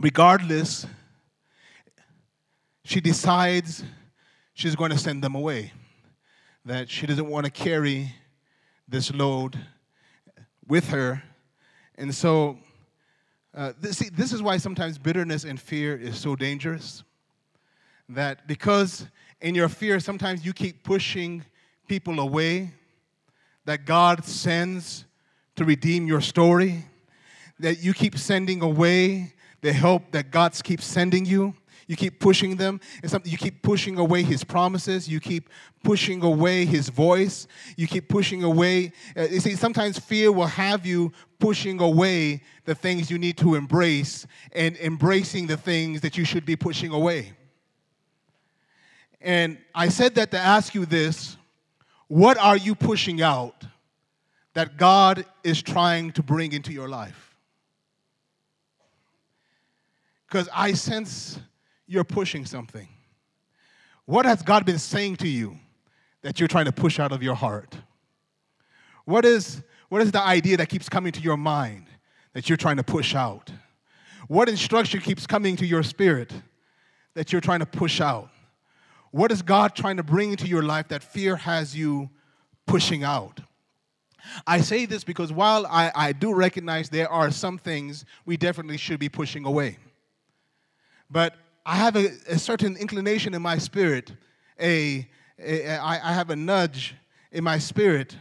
[0.00, 0.86] Regardless
[2.84, 3.82] she decides
[4.52, 5.72] she's going to send them away,
[6.64, 8.12] that she doesn't want to carry
[8.88, 9.58] this load
[10.66, 11.22] with her.
[11.96, 12.58] And so,
[13.54, 17.04] uh, this, see, this is why sometimes bitterness and fear is so dangerous.
[18.08, 19.06] That because
[19.40, 21.44] in your fear, sometimes you keep pushing
[21.86, 22.72] people away
[23.64, 25.04] that God sends
[25.56, 26.84] to redeem your story,
[27.58, 31.54] that you keep sending away the help that God keeps sending you.
[31.86, 35.08] You keep pushing them, and something you keep pushing away His promises.
[35.08, 35.50] You keep
[35.82, 37.46] pushing away His voice.
[37.76, 38.92] You keep pushing away.
[39.16, 43.54] Uh, you see, sometimes fear will have you pushing away the things you need to
[43.54, 47.32] embrace and embracing the things that you should be pushing away.
[49.20, 51.36] And I said that to ask you this
[52.08, 53.64] what are you pushing out
[54.52, 57.34] that God is trying to bring into your life?
[60.28, 61.38] Because I sense
[61.86, 62.88] you're pushing something.
[64.06, 65.58] What has God been saying to you
[66.22, 67.76] that you're trying to push out of your heart?
[69.04, 71.86] What is, what is the idea that keeps coming to your mind
[72.32, 73.50] that you're trying to push out?
[74.28, 76.32] What instruction keeps coming to your spirit
[77.14, 78.30] that you're trying to push out?
[79.10, 82.10] What is God trying to bring into your life that fear has you
[82.66, 83.40] pushing out?
[84.46, 88.78] I say this because while I, I do recognize there are some things we definitely
[88.78, 89.78] should be pushing away,
[91.10, 91.36] but
[91.66, 94.12] I have a, a certain inclination in my spirit,
[94.60, 96.94] a, a, a I, I have a nudge
[97.32, 98.16] in my spirit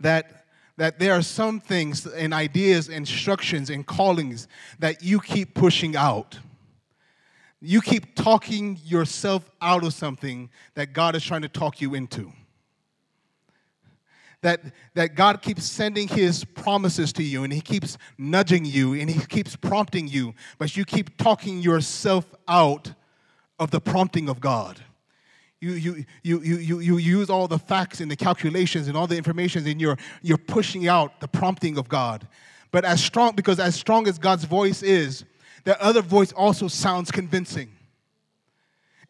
[0.00, 4.46] that that there are some things and ideas, instructions, and callings
[4.78, 6.38] that you keep pushing out.
[7.60, 12.32] You keep talking yourself out of something that God is trying to talk you into
[14.42, 14.60] that,
[14.94, 19.20] that God keeps sending his promises to you and he keeps nudging you and he
[19.26, 22.92] keeps prompting you, but you keep talking yourself out
[23.58, 24.80] of the prompting of God.
[25.60, 29.08] You, you, you, you, you, you use all the facts and the calculations and all
[29.08, 32.28] the information and you're, you're pushing out the prompting of God.
[32.70, 35.24] But as strong, because as strong as God's voice is,
[35.64, 37.70] that other voice also sounds convincing.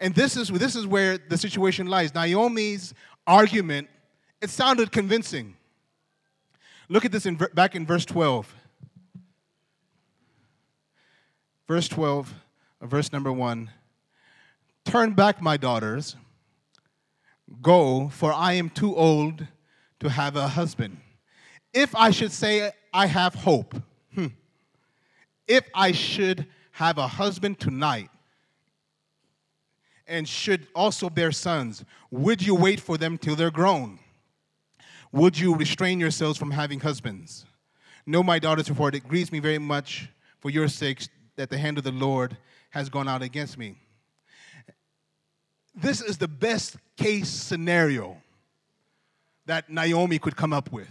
[0.01, 2.15] And this is, this is where the situation lies.
[2.15, 2.95] Naomi's
[3.27, 3.89] argument
[4.41, 5.57] it sounded convincing.
[6.89, 8.55] Look at this in, back in verse 12.
[11.67, 12.35] Verse 12,
[12.83, 13.71] verse number 1.
[14.85, 16.17] Turn back, my daughters.
[17.61, 19.47] Go, for I am too old
[20.01, 20.99] to have a husband.
[21.75, 23.75] If I should say I have hope,
[24.15, 24.29] hmm.
[25.47, 28.09] if I should have a husband tonight
[30.07, 33.99] and should also bear sons, would you wait for them till they're grown?
[35.13, 37.47] Would you restrain yourselves from having husbands?
[38.07, 40.09] No, my daughters, report, it grieves me very much
[40.41, 42.37] for your sakes that the hand of the Lord
[42.71, 43.77] has gone out against me.
[45.75, 48.17] This is the best case scenario
[49.47, 50.89] that Naomi could come up with.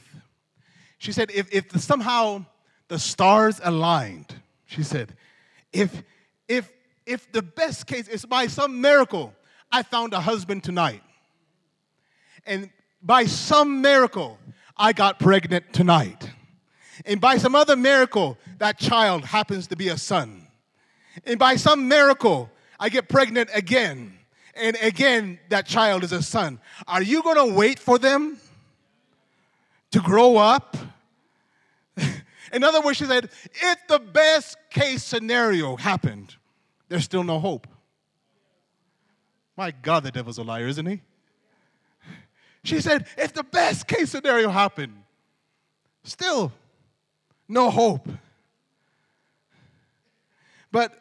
[0.98, 2.46] She said, if, if somehow
[2.88, 4.34] the stars aligned,
[4.66, 5.14] she said,
[5.72, 6.04] if,
[6.48, 6.72] if,
[7.06, 9.34] if the best case is by some miracle,
[9.72, 11.04] I found a husband tonight.
[12.46, 12.70] And
[13.08, 14.38] by some miracle,
[14.76, 16.30] I got pregnant tonight.
[17.06, 20.46] And by some other miracle, that child happens to be a son.
[21.26, 24.14] And by some miracle, I get pregnant again.
[24.56, 26.60] And again, that child is a son.
[26.86, 28.40] Are you going to wait for them
[29.92, 30.76] to grow up?
[32.52, 36.36] In other words, she said, if the best case scenario happened,
[36.90, 37.68] there's still no hope.
[39.56, 41.02] My God, the devil's a liar, isn't he?
[42.68, 44.94] She said, if the best case scenario happened,
[46.08, 46.54] Still,
[47.50, 48.08] no hope.
[50.72, 50.94] But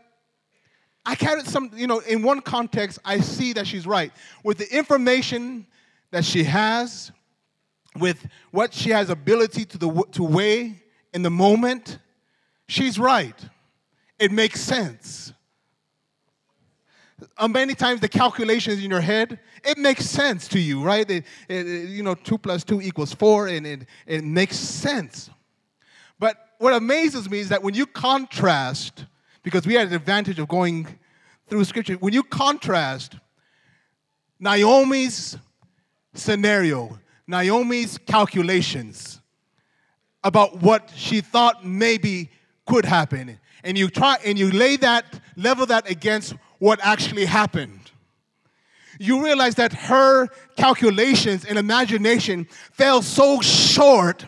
[1.05, 4.13] I can't, some, you know, in one context, I see that she's right.
[4.43, 5.65] With the information
[6.11, 7.13] that she has,
[7.95, 10.83] with what she has ability to, the, to weigh
[11.15, 12.01] in the moment,
[12.67, 13.39] she's right.
[14.19, 15.33] It makes sense.
[17.39, 21.11] Uh, many times the calculations in your head, it makes sense to you, right?
[21.11, 25.31] It, it, you know, two plus two equals four, and it, it makes sense.
[26.19, 29.07] But what amazes me is that when you contrast,
[29.43, 30.87] because we had the advantage of going
[31.49, 33.17] through scripture, when you contrast
[34.39, 35.39] Naomi's
[36.13, 39.21] scenario, Naomi's calculations
[40.23, 42.31] about what she thought maybe
[42.67, 47.91] could happen, and you try and you lay that, level that against what actually happened,
[48.99, 54.27] you realize that her calculations and imagination fell so short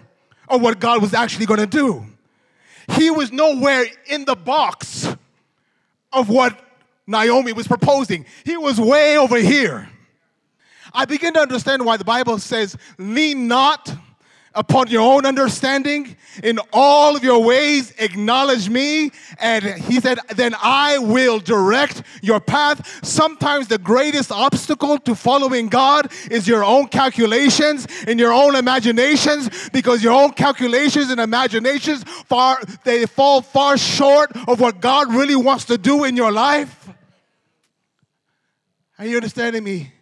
[0.49, 2.05] of what God was actually going to do.
[2.93, 5.14] He was nowhere in the box
[6.12, 6.59] of what
[7.07, 9.89] Naomi was proposing, he was way over here.
[10.93, 13.95] I begin to understand why the Bible says, lean not
[14.55, 16.16] upon your own understanding.
[16.42, 19.11] In all of your ways, acknowledge me.
[19.38, 23.05] And he said, Then I will direct your path.
[23.05, 29.68] Sometimes the greatest obstacle to following God is your own calculations and your own imaginations,
[29.70, 35.36] because your own calculations and imaginations far they fall far short of what God really
[35.36, 36.88] wants to do in your life.
[38.99, 39.92] Are you understanding me?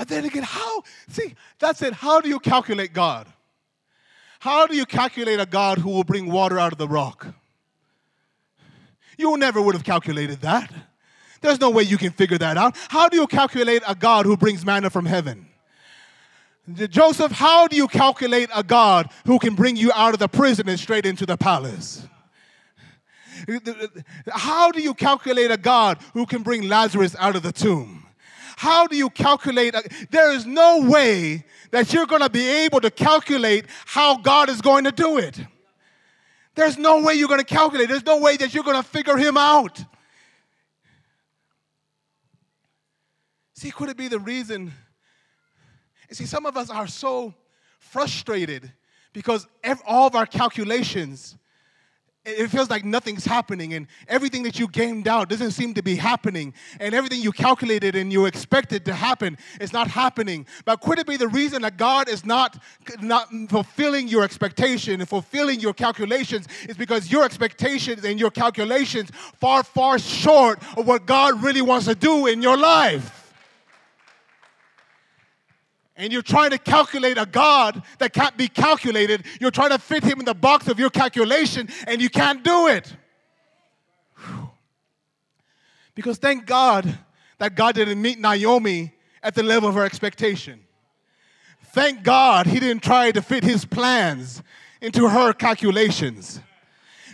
[0.00, 0.82] But then again, how?
[1.08, 1.92] See, that's it.
[1.92, 3.26] How do you calculate God?
[4.38, 7.26] How do you calculate a God who will bring water out of the rock?
[9.18, 10.72] You never would have calculated that.
[11.42, 12.78] There's no way you can figure that out.
[12.88, 15.48] How do you calculate a God who brings manna from heaven?
[16.88, 20.66] Joseph, how do you calculate a God who can bring you out of the prison
[20.66, 22.06] and straight into the palace?
[24.30, 28.06] How do you calculate a God who can bring Lazarus out of the tomb?
[28.60, 29.74] How do you calculate?
[30.10, 34.60] There is no way that you're going to be able to calculate how God is
[34.60, 35.40] going to do it.
[36.56, 37.88] There's no way you're going to calculate.
[37.88, 39.82] There's no way that you're going to figure him out.
[43.54, 44.74] See, could it be the reason?
[46.10, 47.32] see, some of us are so
[47.78, 48.70] frustrated
[49.14, 49.46] because
[49.86, 51.38] all of our calculations
[52.24, 55.96] it feels like nothing's happening and everything that you gamed out doesn't seem to be
[55.96, 56.52] happening.
[56.78, 60.46] And everything you calculated and you expected to happen is not happening.
[60.66, 62.58] But could it be the reason that god is not
[63.00, 69.10] not fulfilling your expectation and fulfilling your calculations is because your expectations and your calculations
[69.38, 73.19] far far short of what god really wants to do in your life
[76.00, 79.26] and you're trying to calculate a God that can't be calculated.
[79.38, 82.68] You're trying to fit him in the box of your calculation, and you can't do
[82.68, 82.96] it.
[85.94, 86.98] Because thank God
[87.36, 90.60] that God didn't meet Naomi at the level of her expectation.
[91.66, 94.42] Thank God he didn't try to fit his plans
[94.80, 96.40] into her calculations.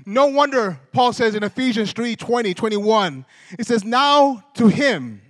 [0.07, 3.27] No wonder Paul says in Ephesians 3 20, 21,
[3.59, 5.23] it says, Now to him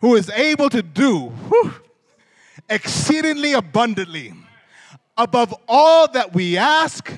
[0.00, 1.74] who is able to do, whew,
[2.68, 4.32] exceedingly abundantly
[5.16, 7.12] above all that we ask,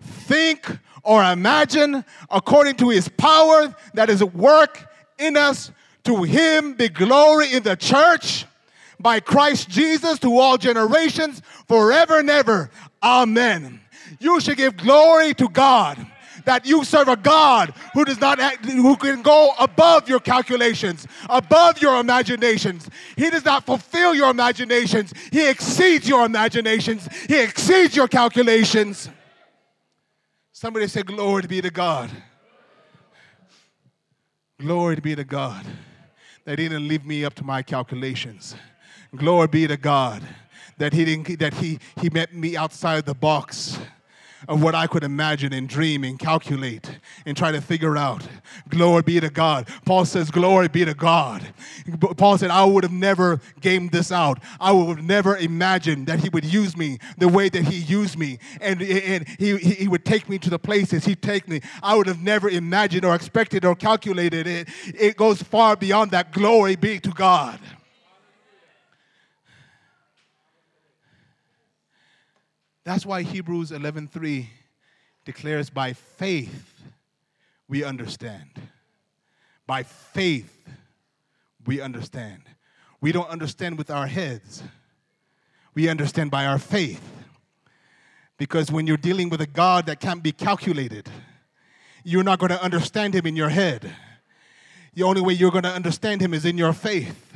[0.00, 0.66] think,
[1.02, 4.86] or imagine, according to his power that is at work
[5.18, 5.70] in us.
[6.04, 8.44] To him be glory in the church
[8.98, 12.70] by Christ Jesus to all generations, forever and ever.
[13.02, 13.80] Amen.
[14.18, 16.04] You should give glory to God
[16.44, 21.06] that you serve a God who does not act, who can go above your calculations,
[21.28, 22.88] above your imaginations.
[23.16, 25.12] He does not fulfill your imaginations.
[25.30, 27.08] He exceeds your imaginations.
[27.26, 29.08] He exceeds your calculations.
[30.52, 32.10] Somebody say, Glory be to God.
[34.58, 35.66] Glory be to God
[36.44, 38.54] that He didn't leave me up to my calculations.
[39.16, 40.22] Glory be to God
[40.78, 43.78] that He didn't that He He met me outside the box
[44.48, 48.26] of what I could imagine and dream and calculate and try to figure out.
[48.68, 49.68] Glory be to God.
[49.84, 51.42] Paul says, Glory be to God.
[52.16, 54.42] Paul said, I would have never gamed this out.
[54.60, 58.18] I would have never imagined that he would use me the way that he used
[58.18, 61.60] me and, and he, he would take me to the places he take me.
[61.82, 64.68] I would have never imagined or expected or calculated it.
[64.86, 66.32] It goes far beyond that.
[66.32, 67.58] Glory be to God.
[72.84, 74.48] That's why Hebrews 11:3
[75.24, 76.82] declares by faith
[77.68, 78.60] we understand.
[79.66, 80.68] By faith
[81.64, 82.42] we understand.
[83.00, 84.62] We don't understand with our heads.
[85.74, 87.02] We understand by our faith.
[88.36, 91.08] Because when you're dealing with a God that can't be calculated,
[92.04, 93.94] you're not going to understand him in your head.
[94.94, 97.32] The only way you're going to understand him is in your faith.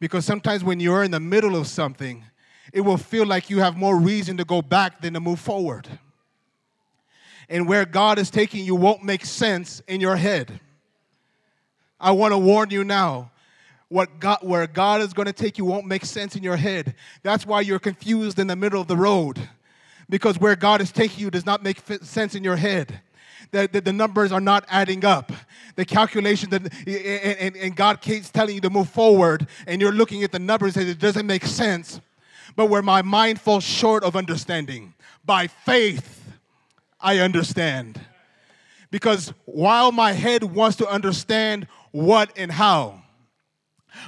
[0.00, 2.24] Because sometimes when you're in the middle of something,
[2.72, 5.88] it will feel like you have more reason to go back than to move forward.
[7.48, 10.60] And where God is taking you won't make sense in your head.
[12.00, 13.30] I want to warn you now.
[13.88, 16.96] What God, where God is going to take you won't make sense in your head.
[17.22, 19.48] That's why you're confused in the middle of the road.
[20.08, 23.00] Because where God is taking you does not make sense in your head.
[23.52, 25.30] The, the, numbers are not adding up.
[25.76, 30.24] The calculations, that, and, and God keeps telling you to move forward, and you're looking
[30.24, 32.00] at the numbers and it doesn't make sense.
[32.56, 34.94] But where my mind falls short of understanding,
[35.24, 36.32] by faith,
[36.98, 38.00] I understand.
[38.90, 43.02] Because while my head wants to understand what and how,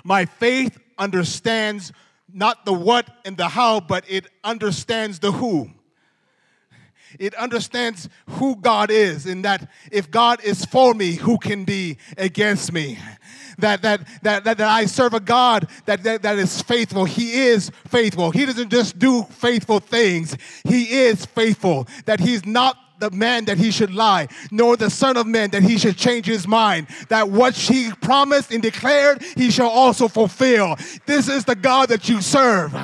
[0.03, 1.93] my faith understands
[2.33, 5.71] not the what and the how, but it understands the who.
[7.19, 11.97] It understands who God is, and that if God is for me, who can be
[12.17, 12.99] against me?
[13.59, 17.05] That, that, that, that, I serve a God that, that, that is faithful.
[17.05, 18.31] He is faithful.
[18.31, 21.89] He doesn't just do faithful things, He is faithful.
[22.07, 25.63] That He's not the man that he should lie, nor the Son of Man that
[25.63, 26.89] he should change his mind.
[27.09, 30.75] That what he promised and declared, he shall also fulfill.
[31.07, 32.75] This is the God that you serve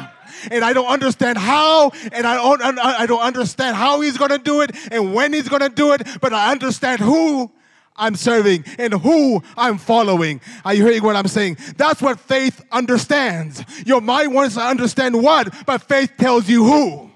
[0.51, 4.39] and I don't understand how, and I don't, I don't understand how he's going to
[4.39, 7.51] do it and when he's going to do it, but I understand who
[7.97, 10.41] I'm serving and who I'm following.
[10.65, 11.59] Are you hearing what I'm saying?
[11.77, 13.65] That's what faith understands.
[13.87, 17.11] Your mind wants to understand what, but faith tells you who.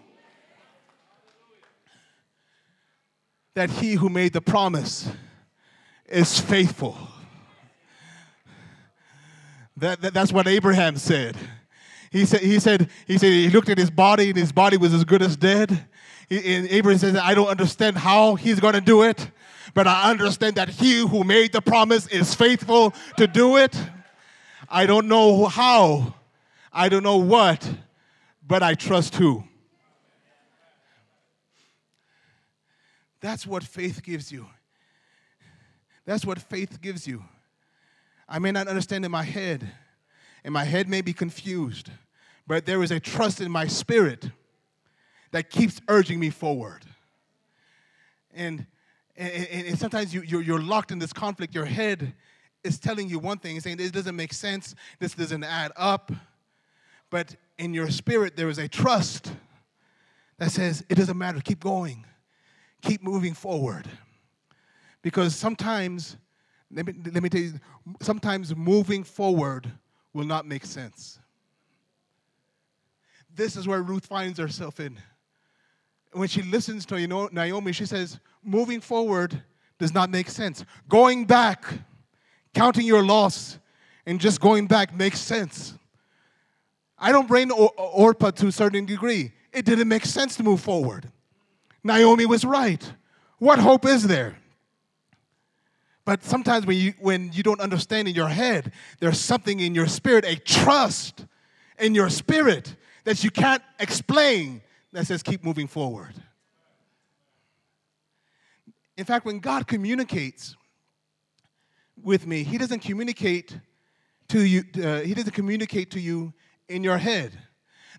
[3.54, 5.10] That he who made the promise
[6.06, 6.96] is faithful.
[9.76, 11.36] That, that, that's what Abraham said.
[12.10, 14.94] He said, he said, he said, he looked at his body and his body was
[14.94, 15.86] as good as dead.
[16.30, 19.30] And Abraham says, I don't understand how he's going to do it,
[19.72, 23.74] but I understand that he who made the promise is faithful to do it.
[24.68, 26.14] I don't know how,
[26.72, 27.68] I don't know what,
[28.46, 29.44] but I trust who.
[33.20, 34.46] That's what faith gives you.
[36.04, 37.24] That's what faith gives you.
[38.28, 39.66] I may not understand in my head
[40.44, 41.90] and my head may be confused,
[42.46, 44.30] but there is a trust in my spirit
[45.30, 46.84] that keeps urging me forward.
[48.34, 48.66] And,
[49.16, 51.54] and, and sometimes you, you're, you're locked in this conflict.
[51.54, 52.14] Your head
[52.64, 56.12] is telling you one thing, saying this doesn't make sense, this doesn't add up.
[57.10, 59.32] But in your spirit, there is a trust
[60.38, 62.04] that says it doesn't matter, keep going,
[62.82, 63.86] keep moving forward.
[65.02, 66.16] Because sometimes,
[66.70, 67.54] let me, let me tell you,
[68.00, 69.70] sometimes moving forward
[70.12, 71.18] will not make sense.
[73.34, 74.98] This is where Ruth finds herself in.
[76.12, 79.42] When she listens to Naomi, she says, moving forward
[79.78, 80.64] does not make sense.
[80.88, 81.64] Going back,
[82.54, 83.58] counting your loss,
[84.06, 85.74] and just going back makes sense.
[86.98, 89.32] I don't blame Orpah to a certain degree.
[89.52, 91.10] It didn't make sense to move forward.
[91.84, 92.92] Naomi was right.
[93.38, 94.38] What hope is there?
[96.04, 99.86] But sometimes when you, when you don't understand in your head, there's something in your
[99.86, 101.26] spirit, a trust
[101.78, 104.62] in your spirit that you can't explain
[104.92, 106.14] that says keep moving forward.
[108.96, 110.56] In fact, when God communicates
[112.02, 113.58] with me, He doesn't communicate
[114.28, 116.32] to you, uh, He doesn't communicate to you
[116.68, 117.32] in your head.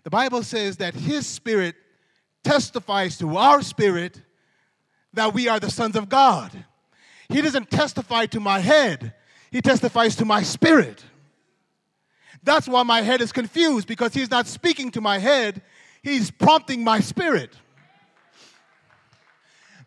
[0.04, 1.74] The Bible says that His Spirit
[2.42, 4.20] testifies to our spirit
[5.12, 6.52] that we are the sons of God.
[7.28, 9.14] He doesn't testify to my head,
[9.50, 11.04] he testifies to my spirit.
[12.42, 15.60] That's why my head is confused because he's not speaking to my head,
[16.02, 17.52] he's prompting my spirit.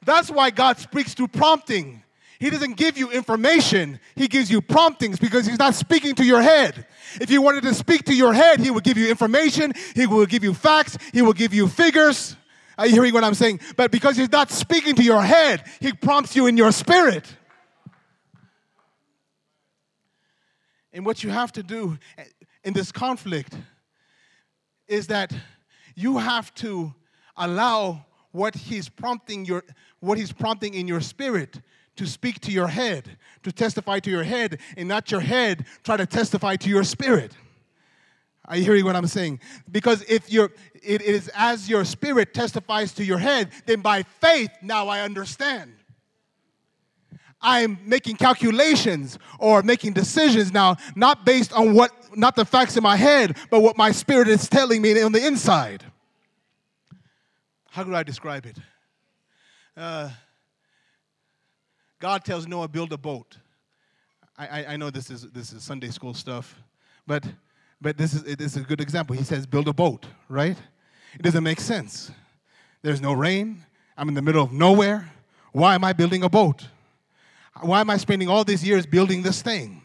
[0.05, 2.03] That's why God speaks through prompting.
[2.39, 6.41] He doesn't give you information, He gives you promptings because He's not speaking to your
[6.41, 6.85] head.
[7.21, 10.25] If He wanted to speak to your head, He would give you information, He will
[10.25, 12.35] give you facts, He will give you figures.
[12.77, 13.59] Are you hearing what I'm saying?
[13.77, 17.25] But because he's not speaking to your head, he prompts you in your spirit.
[20.91, 21.97] And what you have to do
[22.63, 23.55] in this conflict
[24.87, 25.31] is that
[25.95, 26.93] you have to
[27.37, 29.63] allow what he's prompting your
[29.99, 31.61] what he's prompting in your spirit
[31.95, 35.95] to speak to your head, to testify to your head, and not your head try
[35.95, 37.33] to testify to your spirit.
[38.45, 39.39] Are you hearing what I'm saying?
[39.71, 44.51] Because if you're, it is as your spirit testifies to your head, then by faith,
[44.61, 45.73] now I understand.
[47.43, 52.83] I'm making calculations or making decisions now, not based on what, not the facts in
[52.83, 55.83] my head, but what my spirit is telling me on the inside.
[57.71, 58.57] how could I describe it?
[59.75, 60.09] Uh,
[61.99, 63.37] God tells Noah, build a boat.
[64.37, 66.61] I, I, I, know this is, this is Sunday school stuff,
[67.07, 67.23] but,
[67.81, 69.15] but this, is, this is a good example.
[69.15, 70.57] He says, build a boat, right?
[71.15, 72.11] It doesn't make sense.
[72.81, 73.63] There's no rain.
[73.97, 75.11] I'm in the middle of nowhere.
[75.51, 76.67] Why am I building a boat?
[77.61, 79.83] Why am I spending all these years building this thing?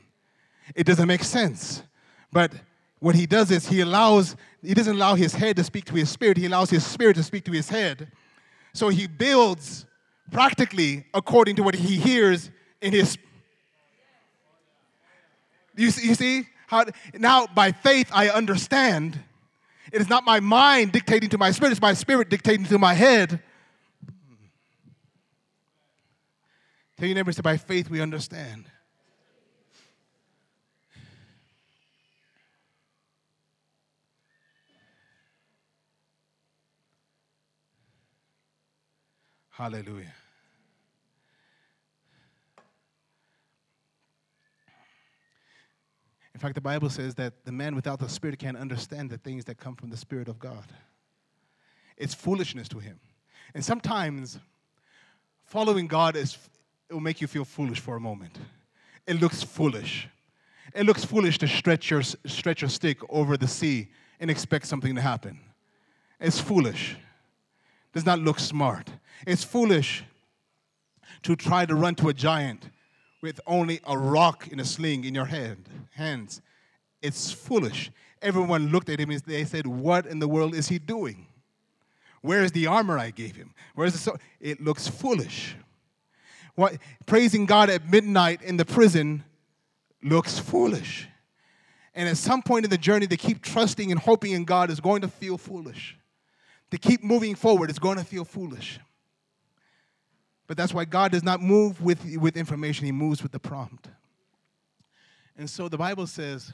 [0.75, 1.83] It doesn't make sense.
[2.33, 2.53] But
[3.01, 6.11] what he does is he allows, he doesn't allow his head to speak to his
[6.11, 8.11] spirit, he allows his spirit to speak to his head.
[8.73, 9.87] So he builds
[10.31, 12.51] practically according to what he hears
[12.81, 13.17] in his.
[15.77, 16.47] You, see, you see?
[16.67, 19.19] How, now, by faith, I understand.
[19.91, 22.95] It is not my mind dictating to my spirit, it's my spirit dictating to my
[22.95, 23.41] head.
[26.99, 28.67] Tell your neighbors that by faith we understand.
[39.59, 40.15] Hallelujah.
[46.33, 49.45] In fact, the Bible says that the man without the Spirit can't understand the things
[49.47, 50.65] that come from the Spirit of God.
[51.97, 53.01] It's foolishness to him.
[53.53, 54.39] And sometimes
[55.43, 56.39] following God is
[56.89, 58.39] it will make you feel foolish for a moment.
[59.09, 60.07] It looks foolish.
[60.73, 63.89] It looks foolish to stretch your stretch your stick over the sea
[64.21, 65.41] and expect something to happen.
[66.21, 66.97] It's foolish.
[67.99, 68.93] Does not look smart.
[69.27, 70.05] It's foolish
[71.25, 72.71] to try to run to a giant
[73.23, 76.41] with only a rock in a sling in your hand, hands.
[77.03, 77.91] It's foolish.
[78.23, 81.27] Everyone looked at him and they said, What in the world is he doing?
[82.21, 83.53] Where is the armor I gave him?
[83.75, 84.21] Where's the sword?
[84.39, 85.57] It looks foolish.
[86.55, 89.25] What, praising God at midnight in the prison
[90.05, 91.09] looks foolish.
[91.97, 94.79] And at some point in the journey, they keep trusting and hoping in God is
[94.79, 95.98] going to feel foolish.
[96.71, 98.79] To keep moving forward is going to feel foolish.
[100.47, 103.89] But that's why God does not move with, with information, He moves with the prompt.
[105.37, 106.53] And so the Bible says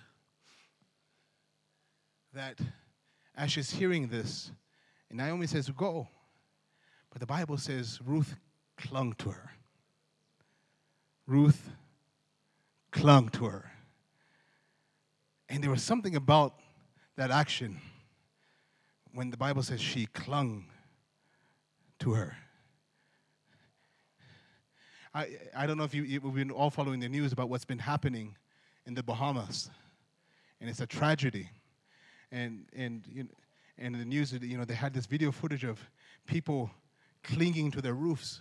[2.33, 2.59] that
[3.37, 4.51] as she's hearing this,
[5.09, 6.09] and Naomi says, Go.
[7.11, 8.35] But the Bible says Ruth
[8.77, 9.53] clung to her.
[11.27, 11.71] Ruth
[12.91, 13.71] clung to her.
[15.49, 16.59] And there was something about
[17.17, 17.81] that action
[19.15, 20.67] when the Bible says she clung
[22.01, 22.37] to her.
[25.15, 27.79] I, I don't know if you, you've been all following the news about what's been
[27.79, 28.37] happening
[28.85, 29.71] in the Bahamas.
[30.61, 31.49] And it's a tragedy.
[32.33, 33.31] And, and, you know,
[33.79, 35.81] and the news, you know, they had this video footage of
[36.27, 36.71] people
[37.23, 38.41] clinging to their roofs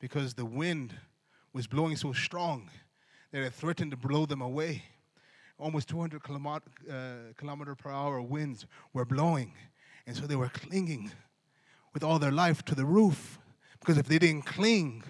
[0.00, 0.94] because the wind
[1.52, 2.70] was blowing so strong
[3.32, 4.82] that it threatened to blow them away.
[5.58, 9.52] Almost 200 kilometer, uh, kilometer per hour winds were blowing.
[10.06, 11.10] And so they were clinging
[11.94, 13.38] with all their life to the roof
[13.80, 15.02] because if they didn't cling,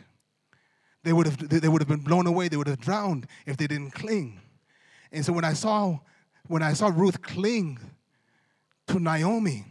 [1.02, 2.48] they would have, they would have been blown away.
[2.48, 4.40] They would have drowned if they didn't cling.
[5.12, 5.98] And so when I saw,
[6.48, 7.78] when I saw Ruth cling
[8.88, 9.64] to Naomi,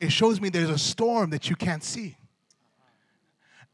[0.00, 2.16] it shows me there's a storm that you can't see.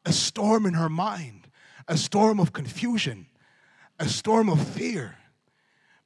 [0.04, 1.48] A storm in her mind,
[1.88, 3.26] a storm of confusion,
[3.98, 5.16] a storm of fear.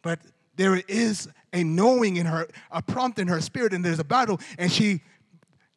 [0.02, 0.20] But
[0.60, 4.40] there is a knowing in her, a prompt in her spirit, and there's a battle,
[4.58, 5.00] and she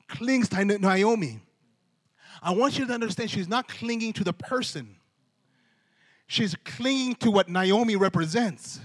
[0.08, 1.40] clings to Naomi.
[2.42, 4.98] I want you to understand she's not clinging to the person
[6.34, 8.80] she's clinging to what Naomi represents.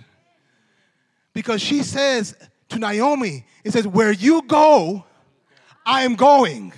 [1.33, 2.37] Because she says
[2.69, 5.05] to Naomi, it says, Where you go,
[5.87, 6.73] I am going.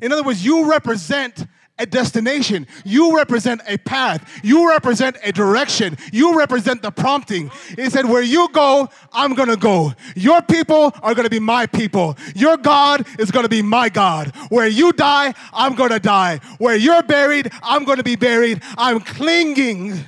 [0.00, 1.44] In other words, you represent
[1.80, 2.66] a destination.
[2.84, 4.28] You represent a path.
[4.44, 5.96] You represent a direction.
[6.12, 7.50] You represent the prompting.
[7.76, 9.94] He said, Where you go, I'm going to go.
[10.14, 12.16] Your people are going to be my people.
[12.34, 14.34] Your God is going to be my God.
[14.50, 16.40] Where you die, I'm going to die.
[16.58, 18.62] Where you're buried, I'm going to be buried.
[18.76, 19.98] I'm clinging.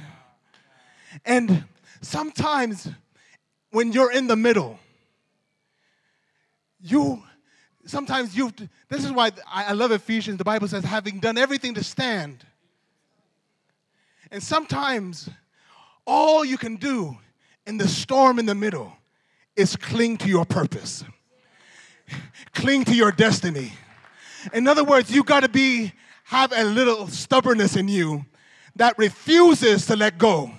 [1.24, 1.64] And
[2.02, 2.88] sometimes
[3.70, 4.78] when you're in the middle,
[6.80, 7.22] you
[7.93, 10.38] sometimes you have this is why I love Ephesians.
[10.38, 12.45] The Bible says, having done everything to stand.
[14.30, 15.28] And sometimes
[16.07, 17.18] all you can do
[17.66, 18.93] in the storm in the middle
[19.55, 21.05] is cling to your purpose,
[22.55, 23.72] cling to your destiny.
[24.53, 25.93] In other words, you got to be
[26.24, 28.24] have a little stubbornness in you
[28.74, 30.51] that refuses to let go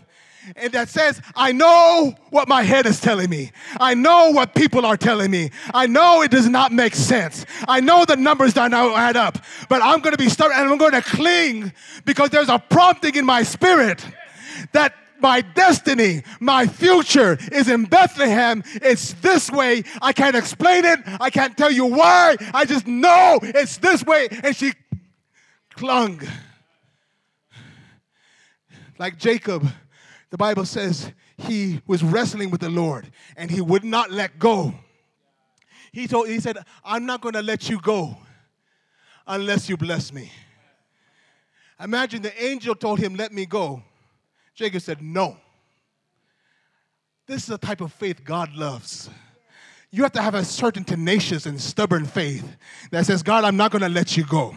[0.56, 3.52] and that says, I know what my head is telling me.
[3.80, 5.52] I know what people are telling me.
[5.74, 7.46] I know it does not make sense.
[7.68, 9.38] I know the numbers don't add up,
[9.70, 11.72] but I'm going to be stubborn and I'm going to cling
[12.06, 14.06] because there's a prompting in my spirit
[14.74, 18.62] that my destiny, my future is in Bethlehem.
[18.76, 19.84] It's this way.
[20.02, 21.00] I can't explain it.
[21.20, 22.36] I can't tell you why.
[22.54, 24.28] I just know it's this way.
[24.44, 24.74] And she
[25.76, 26.22] clung.
[29.00, 29.66] Like Jacob,
[30.34, 34.74] the Bible says he was wrestling with the Lord and he would not let go.
[35.92, 38.18] He told he said, "I'm not going to let you go
[39.28, 40.32] unless you bless me."
[41.80, 43.84] Imagine the angel told him, Let me go.
[44.56, 45.38] Jacob said, No.
[47.28, 49.12] This is the type of faith God loves.
[49.96, 52.58] You have to have a certain tenacious and stubborn faith
[52.90, 54.56] that says, God, I'm not going to let you go.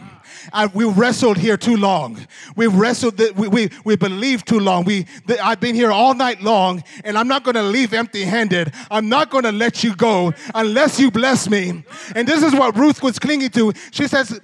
[0.51, 2.25] I, we wrestled here too long.
[2.55, 4.83] We've wrestled, the, we, we, we believed too long.
[4.83, 8.23] We, the, I've been here all night long, and I'm not going to leave empty
[8.23, 8.73] handed.
[8.89, 11.83] I'm not going to let you go unless you bless me.
[12.15, 13.73] And this is what Ruth was clinging to.
[13.91, 14.41] She says,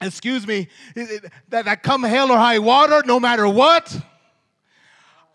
[0.00, 0.68] excuse me,
[1.48, 4.00] that, that come hell or high water, no matter what,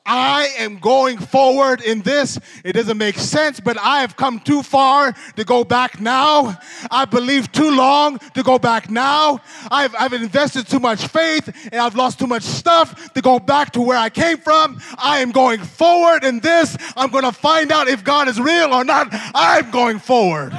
[0.06, 2.39] I am going forward in this.
[2.64, 6.60] It doesn't make sense, but I have come too far to go back now.
[6.91, 9.41] I believed too long to go back now.
[9.72, 13.72] I've, I've invested too much faith and I've lost too much stuff to go back
[13.74, 14.80] to where I came from.
[14.97, 16.78] I am going forward in this.
[16.95, 19.08] I'm going to find out if God is real or not.
[19.12, 20.51] I'm going forward.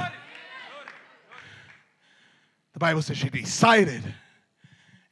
[2.73, 4.03] The Bible says she decided.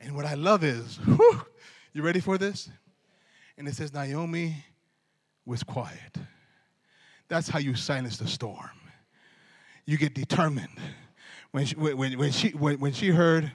[0.01, 1.47] And what I love is, whew,
[1.93, 2.69] you ready for this?
[3.57, 4.65] And it says Naomi
[5.47, 6.17] was quiet.
[7.29, 8.71] That's how you silence the storm.
[9.87, 10.79] You get determined.
[11.53, 13.53] When she, when, when she, when, when she heard,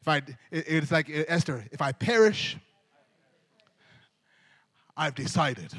[0.00, 2.56] if I, it, it's like Esther, if I perish,
[4.96, 5.72] I've decided.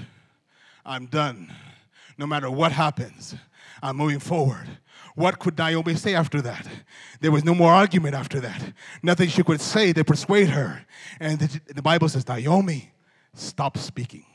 [0.85, 1.53] I'm done.
[2.17, 3.35] No matter what happens,
[3.81, 4.67] I'm moving forward.
[5.15, 6.65] What could Naomi say after that?
[7.19, 8.73] There was no more argument after that.
[9.03, 10.85] Nothing she could say to persuade her.
[11.19, 12.91] And the, the Bible says, Naomi,
[13.33, 14.25] stop speaking.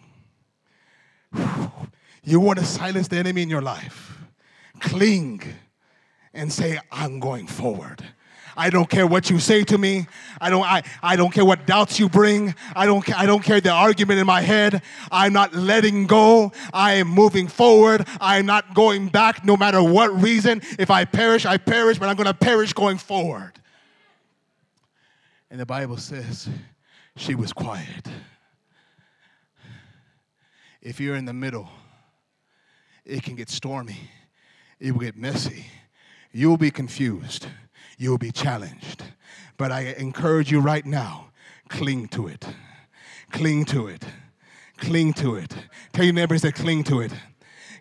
[2.22, 4.18] You want to silence the enemy in your life.
[4.80, 5.42] Cling
[6.34, 8.04] and say, I'm going forward.
[8.56, 10.06] I don't care what you say to me.
[10.40, 12.54] I don't, I, I don't care what doubts you bring.
[12.74, 14.82] I don't, I don't care the argument in my head.
[15.12, 16.52] I'm not letting go.
[16.72, 18.06] I am moving forward.
[18.20, 20.62] I'm not going back no matter what reason.
[20.78, 23.52] If I perish, I perish, but I'm going to perish going forward.
[25.50, 26.48] And the Bible says
[27.16, 28.08] she was quiet.
[30.86, 31.68] If you're in the middle,
[33.04, 34.10] it can get stormy,
[34.78, 35.66] it will get messy,
[36.32, 37.46] you'll be confused
[37.98, 39.02] you'll be challenged.
[39.56, 41.30] But I encourage you right now
[41.68, 42.46] cling to it.
[43.32, 44.04] Cling to it.
[44.76, 45.56] Cling to it.
[45.92, 47.12] Tell your neighbors that cling to it.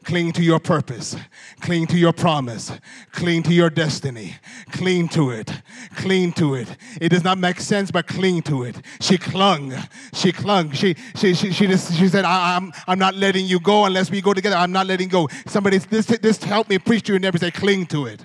[0.06, 1.16] Cling to your purpose.
[1.62, 2.72] Cling to your promise.
[3.12, 4.36] Cling to your destiny.
[4.72, 5.52] Cling to it.
[5.96, 6.78] Cling to it.
[7.02, 8.80] It does not make sense, but cling to it.
[9.02, 9.74] She clung.
[10.14, 10.72] She clung.
[10.74, 13.86] She she she, she just she said, I, am I'm, I'm not letting you go
[13.86, 14.56] unless we go together.
[14.56, 15.28] I'm not letting go.
[15.48, 17.40] Somebody this this help me preach to your neighbor.
[17.40, 18.24] Say, cling to it.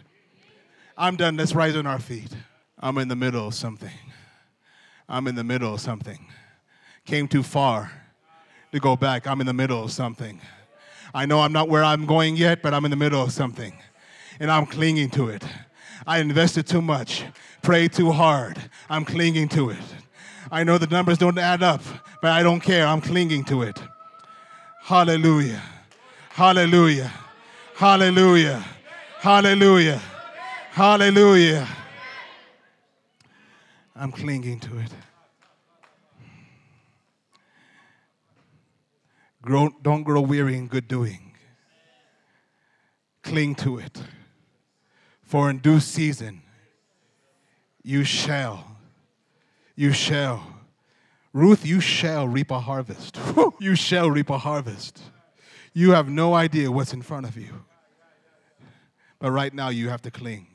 [0.99, 1.39] I'm done.
[1.39, 2.37] Let's rise on our feet.
[2.79, 3.97] I'm in the middle of something.
[5.09, 6.27] I'm in the middle of something.
[7.07, 7.91] Came too far
[8.71, 9.27] to go back.
[9.27, 10.43] I'm in the middle of something.
[11.15, 13.73] I know I'm not where I'm going yet, but I'm in the middle of something.
[14.39, 15.45] And I'm clinging to it.
[16.07, 17.25] I invested too much,
[17.63, 18.59] prayed too hard.
[18.89, 19.79] I'm clinging to it.
[20.51, 21.83] I know the numbers don't add up,
[22.23, 22.87] but I don't care.
[22.87, 23.79] I'm clinging to it.
[24.83, 25.63] Hallelujah.
[26.31, 27.13] Hallelujah.
[27.75, 28.65] Hallelujah.
[29.21, 30.01] Hallelujah.
[30.71, 31.69] Hallelujah.
[33.95, 34.91] I'm clinging to it.
[39.43, 41.33] Grow, don't grow weary in good doing.
[43.23, 44.03] Cling to it.
[45.23, 46.43] For in due season,
[47.83, 48.77] you shall,
[49.77, 50.43] you shall.
[51.33, 53.19] Ruth, you shall reap a harvest.
[53.61, 55.01] you shall reap a harvest.
[55.73, 57.65] You have no idea what's in front of you.
[59.21, 60.49] But right now, you have to cling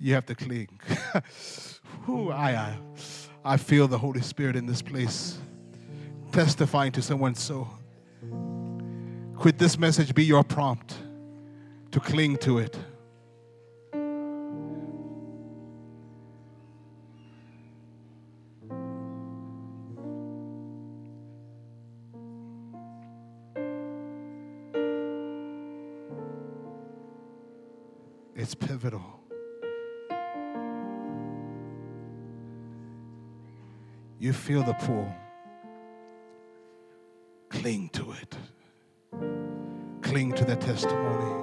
[0.00, 0.68] you have to cling.
[2.08, 2.78] I, I,
[3.44, 5.38] I feel the Holy Spirit in this place
[6.32, 7.68] testifying to someone so.
[9.38, 10.94] Could this message be your prompt
[11.92, 12.76] to cling to it?
[28.34, 29.18] It's pivotal.
[34.18, 35.10] you feel the pull,
[37.60, 38.36] Cling to it.
[40.02, 41.34] Cling to that testimony.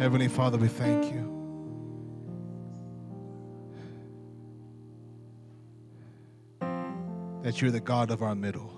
[0.00, 1.36] Heavenly Father, we thank you.
[7.42, 8.72] That you're the God of our middle.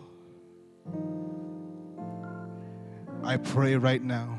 [3.24, 4.38] I pray right now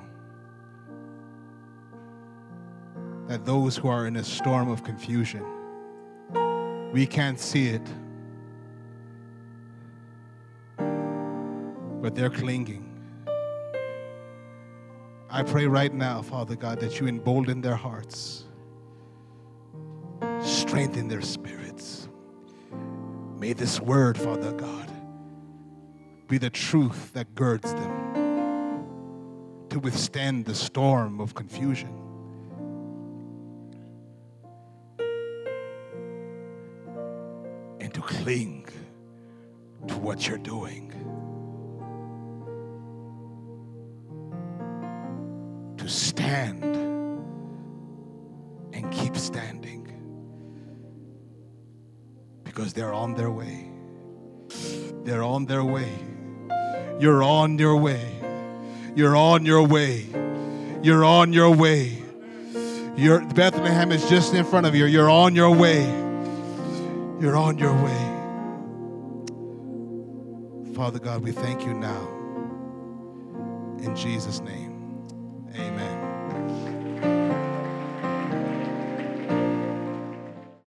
[3.28, 5.44] that those who are in a storm of confusion,
[6.94, 7.82] we can't see it,
[12.02, 12.88] but they're clinging.
[15.28, 18.44] I pray right now, Father God, that you embolden their hearts,
[20.40, 22.08] strengthen their spirits.
[23.40, 24.92] May this word, Father God,
[26.28, 28.86] be the truth that girds them
[29.70, 32.13] to withstand the storm of confusion.
[38.24, 38.66] Cling
[39.86, 40.90] to what you're doing.
[45.78, 46.64] To stand
[48.74, 49.82] and keep standing
[52.46, 53.70] because they're on their way.
[55.04, 55.92] They're on their way.
[57.00, 58.10] You're on your way.
[58.96, 60.08] You're on your way.
[60.82, 62.02] You're on your way.
[62.96, 64.86] Your Bethlehem is just in front of you.
[64.86, 65.84] You're on your way.
[67.20, 68.13] You're on your way.
[70.74, 72.08] Father God, we thank you now.
[73.78, 74.63] In Jesus' name.